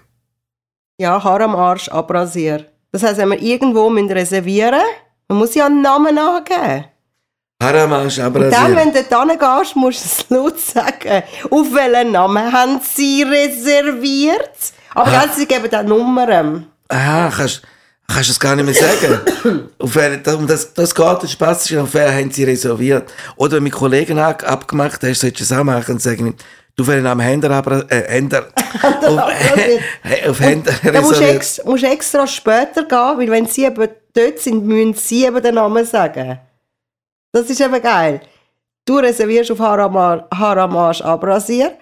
Ja, 0.98 1.22
Haar 1.22 1.40
am 1.42 1.55
Arsch, 1.55 1.88
abrasier. 1.88 2.66
Das 2.92 3.02
heisst, 3.02 3.18
wenn 3.18 3.31
wir 3.31 3.42
irgendwo 3.42 3.90
müssen 3.90 4.11
reservieren 4.11 4.81
man 5.29 5.38
muss 5.38 5.55
ja 5.55 5.66
einen 5.66 5.83
Namen 5.83 6.18
angeben. 6.18 6.85
Haramasch, 7.61 8.18
aber 8.18 8.44
Und 8.44 8.50
dann, 8.50 8.76
wenn 8.76 8.92
du 8.92 9.02
dort 9.02 9.40
gehst, 9.40 9.76
musst 9.76 10.05
du 10.05 10.09
es 10.09 10.31
laut 10.31 10.61
sagen. 10.61 11.22
Auf 11.50 11.72
welchen 11.72 12.12
Namen 12.12 12.52
haben 12.52 12.81
sie 12.81 13.22
reserviert? 13.22 14.72
Aber 14.94 15.11
Ah. 15.11 15.24
ah. 15.24 15.29
sie 15.35 15.46
geben 15.46 15.74
auch 15.74 15.83
Nummern. 15.83 16.66
Aha, 16.88 17.31
kannst, 17.35 17.62
kannst 18.09 18.29
du 18.29 18.33
es 18.33 18.40
gar 18.40 18.57
nicht 18.57 18.64
mehr 18.64 18.75
sagen. 18.75 19.69
auf 19.79 19.95
wer, 19.95 20.16
das, 20.19 20.35
um 20.35 20.47
das, 20.47 20.73
das 20.75 20.95
geht, 20.95 21.23
das 21.23 21.33
Spaß 21.33 21.71
ist, 21.71 21.79
auf 21.79 21.95
wer 21.95 22.14
haben 22.14 22.31
sie 22.31 22.45
reserviert. 22.45 23.12
Oder 23.37 23.57
wenn 23.57 23.64
mit 23.64 23.73
Kollegen 23.73 24.19
ab, 24.19 24.42
abgemacht 24.49 25.03
hast, 25.03 25.21
solltest 25.21 25.51
du 25.51 25.55
es 25.55 25.59
auch 25.59 25.64
machen 25.64 25.95
und 25.95 26.03
sagen, 26.03 26.35
du 26.77 26.87
welchen 26.87 27.05
Namen 27.05 27.21
Händler, 27.21 27.51
aber, 27.51 27.90
äh, 27.90 28.05
Händler, 28.09 28.47
auf, 28.83 29.09
auf 30.29 30.40
Händler 30.40 30.73
musst 30.73 30.85
du, 30.85 30.90
reserviert. 30.90 31.37
ex, 31.37 31.64
musst 31.64 31.83
du 31.85 31.88
extra 31.88 32.27
später 32.27 32.85
gehen, 32.85 33.19
weil 33.19 33.31
wenn 33.31 33.47
sie 33.47 33.64
eben 33.64 33.88
dort 34.14 34.38
sind, 34.38 34.64
müssen 34.64 34.95
sie 34.95 35.25
eben 35.25 35.42
den 35.42 35.55
Namen 35.55 35.85
sagen. 35.85 36.38
Das 37.33 37.51
ist 37.51 37.61
eben 37.61 37.83
geil. 37.83 38.21
du 38.87 38.99
reservierst 38.99 39.51
auf 39.51 39.59
Harama- 39.61 40.25
Haramasch 40.33 41.03
Abrasier 41.03 41.77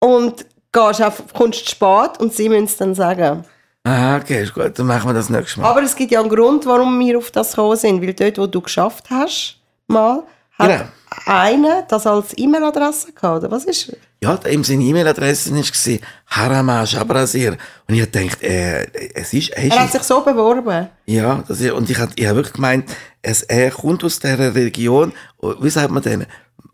und 0.00 0.46
gehst 0.72 1.02
auf, 1.02 1.22
kommst 1.34 1.64
zu 1.66 1.70
spät 1.72 2.18
und 2.20 2.32
sie 2.32 2.48
müssen 2.48 2.64
es 2.64 2.76
dann 2.76 2.94
sagen. 2.94 3.44
Ah, 3.88 4.16
okay, 4.18 4.42
ist 4.42 4.52
gut, 4.54 4.78
dann 4.78 4.86
machen 4.86 5.08
wir 5.08 5.14
das 5.14 5.30
nächstes 5.30 5.56
Mal. 5.56 5.68
Aber 5.70 5.82
es 5.82 5.96
gibt 5.96 6.10
ja 6.12 6.20
einen 6.20 6.28
Grund, 6.28 6.66
warum 6.66 6.98
wir 7.00 7.16
auf 7.18 7.30
das 7.30 7.50
gekommen 7.50 7.76
sind, 7.76 8.02
weil 8.02 8.12
dort, 8.12 8.36
wo 8.38 8.46
du 8.46 8.60
geschafft 8.60 9.04
hast, 9.10 9.56
mal, 9.86 10.22
hat 10.58 10.68
Genau. 10.68 10.84
einer 11.26 11.82
das 11.88 12.06
als 12.06 12.36
E-Mail-Adresse 12.36 13.12
gehabt, 13.12 13.44
oder 13.44 13.50
was 13.50 13.64
ist? 13.64 13.96
Ja, 14.22 14.38
ihm 14.50 14.62
seine 14.64 14.82
E-Mail-Adresse 14.84 15.54
war 15.54 15.98
Haramash 16.26 16.96
Abrasir. 16.96 17.56
Und 17.88 17.94
ich 17.94 18.00
gedacht, 18.10 18.42
äh, 18.42 18.84
es 19.14 19.32
ist, 19.32 19.50
er 19.50 19.70
Er 19.70 19.80
hat 19.84 19.92
sich 19.92 20.02
so 20.02 20.20
beworben. 20.20 20.88
ja, 21.06 21.42
das 21.46 21.60
ist, 21.60 21.70
und 21.72 21.88
ich 21.88 21.98
hab, 21.98 22.10
ich 22.16 22.26
hab 22.26 22.34
wirklich 22.34 22.54
gemeint, 22.54 22.90
es, 23.22 23.42
er 23.44 23.70
kommt 23.70 24.02
aus 24.04 24.18
dieser 24.18 24.54
Region, 24.54 25.12
wie 25.60 25.70
sagt 25.70 25.90
man 25.92 26.02
denn? 26.02 26.26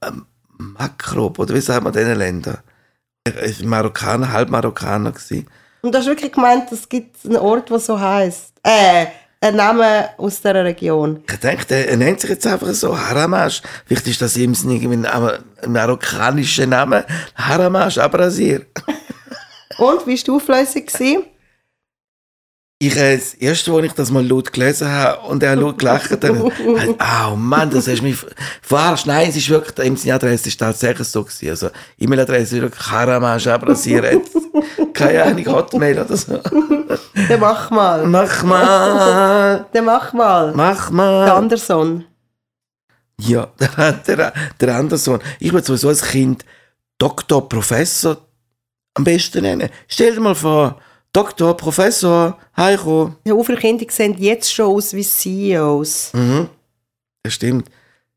Ähm, 0.03 0.27
Makrop, 0.59 1.39
oder 1.39 1.55
wie 1.55 1.61
sagt 1.61 1.85
man 1.85 1.93
diesen 1.93 2.17
Ländern? 2.17 2.59
Er 3.25 3.39
ist 3.43 3.63
Marokkaner, 3.65 4.33
halb 4.33 4.51
Marokkaner 4.51 5.13
gewesen. 5.13 5.47
Und 5.85 5.93
du 5.93 5.99
hast 5.99 6.07
wirklich 6.07 6.33
gemeint, 6.33 6.73
es 6.73 6.89
gibt 6.89 7.27
einen 7.27 7.37
Ort, 7.37 7.69
der 7.69 7.79
so 7.79 8.01
heisst. 8.01 8.55
Äh, 8.63 9.05
ein 9.39 9.55
Name 9.55 10.09
aus 10.17 10.37
dieser 10.41 10.65
Region. 10.65 11.23
Ich 11.29 11.41
dachte, 11.41 11.75
er 11.75 11.99
nennt 11.99 12.21
sich 12.21 12.31
jetzt 12.31 12.47
einfach 12.47 12.69
so 12.69 12.99
Haramash. 12.99 13.61
Vielleicht 13.85 14.07
ist 14.07 14.23
das 14.23 14.35
ihm 14.39 14.55
irgendwie 14.55 15.07
ein 15.07 15.45
marokkanischer 15.67 16.67
Name. 16.67 17.05
Haramash 17.35 17.99
Abrasir. 17.99 18.65
Und, 19.77 20.07
wie 20.07 20.17
war 20.17 20.25
die 20.25 20.31
Auflösung? 20.31 21.25
Ich, 22.87 22.97
äh, 22.97 23.17
das 23.17 23.35
erste, 23.35 23.73
wo 23.73 23.79
ich 23.81 23.93
das 23.93 24.11
mal 24.11 24.27
laut 24.27 24.53
gelesen 24.53 24.89
habe 24.89 25.21
und 25.29 25.43
er 25.43 25.57
laut 25.57 25.79
gelacht 25.79 26.11
hat, 26.11 26.25
oh 26.29 27.37
Mann, 27.37 27.71
das 27.71 27.89
hast 27.89 28.03
mich 28.03 28.17
verarscht. 28.61 29.07
Nein, 29.07 29.29
es 29.31 29.37
ist 29.37 29.49
wirklich, 29.49 29.75
die 29.75 29.97
seine 29.97 30.15
Adresse 30.17 30.49
ist 30.49 30.59
tatsächlich 30.61 31.09
so 31.09 31.25
gewesen. 31.25 31.49
Also, 31.51 31.71
E-Mail-Adresse 31.99 32.57
ist 32.57 32.63
wirklich 32.63 32.91
Haramash 32.91 33.47
Abrasir. 33.47 34.21
Keine 34.93 35.23
Ahnung, 35.23 35.47
Hotmail 35.47 35.99
oder 35.99 36.17
so. 36.17 36.39
Dann 37.29 37.41
mach 37.41 37.71
mal. 37.71 38.07
Mach 38.07 38.43
mal, 38.43 39.67
Dann 39.73 39.85
mach 39.85 40.13
mal. 40.13 40.53
mach 40.55 40.87
Der 40.87 40.95
mal. 40.95 41.31
Anderson. 41.31 42.05
Ja, 43.21 43.49
der, 43.79 43.93
der, 43.93 44.33
der 44.61 44.77
Anderson. 44.77 45.21
Ich 45.39 45.53
würde 45.53 45.67
sowieso 45.67 45.89
als 45.89 46.03
Kind 46.03 46.45
Doktor, 46.99 47.49
Professor 47.49 48.19
am 48.95 49.05
besten 49.05 49.43
nennen. 49.43 49.71
Stell 49.89 50.15
dir 50.15 50.21
mal 50.21 50.35
vor, 50.35 50.79
Doktor, 51.15 51.57
Professor, 51.57 52.37
Heiko. 52.57 53.15
Ja, 53.25 53.41
viele 53.45 53.59
Kinder 53.59 53.87
sehen 53.89 54.17
jetzt 54.19 54.53
schon 54.53 54.67
aus 54.67 54.93
wie 54.93 55.05
CEOs. 55.05 56.13
Mhm. 56.13 56.49
Das 57.23 57.35
stimmt. 57.35 57.71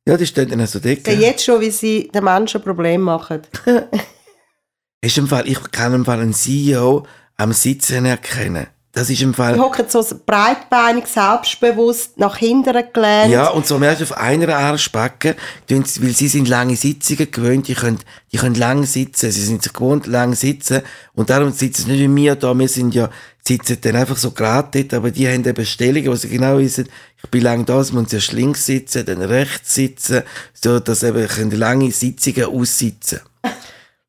Ja, 0.08 0.18
die 0.18 0.26
stehen 0.26 0.50
dann 0.50 0.66
so 0.66 0.80
dick. 0.80 1.06
Sehen 1.06 1.22
jetzt 1.22 1.46
schon, 1.46 1.62
wie 1.62 1.70
sie 1.70 2.08
den 2.08 2.24
Menschen 2.24 2.62
Probleme 2.62 3.04
machen. 3.04 3.42
Ist 5.02 5.18
im 5.18 5.28
Fall, 5.28 5.48
ich 5.48 5.60
kann 5.72 5.94
im 5.94 6.06
Fall 6.06 6.22
einen 6.22 6.34
CEO 6.34 7.06
am 7.36 7.54
Sitzen 7.54 8.06
erkennen. 8.06 8.66
Das 8.94 9.10
ist 9.12 9.22
im 9.22 9.32
Die 9.32 9.36
Fall. 9.36 9.60
hocken 9.60 9.86
so 9.88 10.04
breitbeinig, 10.26 11.06
selbstbewusst, 11.06 12.18
nach 12.18 12.38
hinten 12.38 12.74
gelehnt. 12.94 13.32
Ja, 13.32 13.50
und 13.50 13.68
so 13.68 13.78
merkst 13.78 14.02
du 14.02 14.06
auf 14.06 14.18
einer 14.18 14.56
Arschbacke, 14.56 15.36
weil 15.70 15.86
sie 15.86 16.28
sind 16.28 16.48
lange 16.48 16.76
Sitzungen 16.76 17.30
gewöhnt, 17.30 17.68
die 17.68 17.76
können, 17.76 18.00
die 18.32 18.38
können 18.38 18.56
lang 18.56 18.86
sitzen, 18.86 19.30
sie 19.32 19.42
sind 19.42 19.62
sich 19.62 19.74
gewohnt, 19.74 20.08
lang 20.08 20.34
sitzen, 20.34 20.82
und 21.14 21.30
darum 21.30 21.52
sitzen 21.52 21.84
sie 21.86 21.92
nicht 21.92 22.02
wie 22.02 22.16
wir 22.16 22.36
da, 22.36 22.58
wir 22.58 22.68
sind 22.68 22.96
ja, 22.96 23.10
sitzen 23.46 23.78
dann 23.82 23.98
einfach 23.98 24.18
so 24.18 24.32
gerade 24.32 24.82
dort, 24.82 24.94
aber 24.96 25.12
die 25.12 25.28
haben 25.28 25.46
eben 25.46 25.66
Stellungen, 25.66 26.08
wo 26.08 26.16
sie 26.16 26.30
genau 26.30 26.58
wissen, 26.58 26.90
ich 27.24 27.30
bin 27.30 27.44
lang 27.44 27.66
da, 27.66 27.84
sie 27.84 27.94
müssen 27.94 28.08
zuerst 28.08 28.32
links 28.32 28.66
sitzen, 28.66 29.06
dann 29.06 29.22
rechts 29.22 29.76
sitzen, 29.76 30.24
so, 30.54 30.80
dass 30.80 31.04
eben 31.04 31.28
können 31.28 31.52
lange 31.52 31.92
Sitzungen 31.92 32.46
aussitzen. 32.46 33.20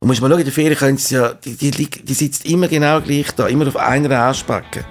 Und 0.00 0.06
musst 0.08 0.20
mal 0.20 0.30
schauen, 0.30 0.38
in 0.38 0.44
der 0.44 0.54
Ferien 0.54 0.78
können 0.78 0.96
sie 0.96 1.16
ja, 1.16 1.32
die, 1.32 1.56
die, 1.56 1.90
die 1.90 2.14
sitzt 2.14 2.46
immer 2.46 2.68
genau 2.68 3.00
gleich 3.00 3.32
da, 3.32 3.48
immer 3.48 3.66
auf 3.66 3.76
einer 3.76 4.16
Arschbacke. 4.16 4.84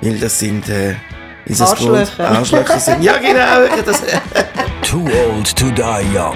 Weil 0.00 0.18
das 0.18 0.40
sind, 0.40 0.68
äh, 0.68 0.96
ist 1.44 1.60
das 1.60 1.70
Arschlöcher. 1.70 2.28
Arschlöcher 2.28 2.80
sind. 2.80 3.04
Ja, 3.04 3.16
genau, 3.18 3.82
das, 3.86 4.02
Too 4.82 5.04
Old 5.04 5.54
to 5.56 5.70
Die 5.70 6.16
Young. 6.16 6.34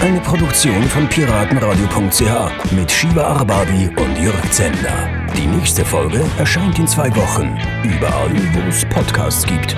Eine 0.00 0.20
Produktion 0.20 0.82
von 0.84 1.06
piratenradio.ch 1.08 2.72
mit 2.72 2.90
Shiva 2.90 3.22
Arbabi 3.22 3.90
und 3.98 4.18
Jörg 4.18 4.50
Zender. 4.50 5.10
Die 5.36 5.46
nächste 5.46 5.84
Folge 5.84 6.24
erscheint 6.38 6.78
in 6.78 6.88
zwei 6.88 7.14
Wochen. 7.14 7.58
Überall, 7.84 8.32
wo 8.54 8.68
es 8.70 8.82
Podcasts 8.86 9.44
gibt. 9.46 9.76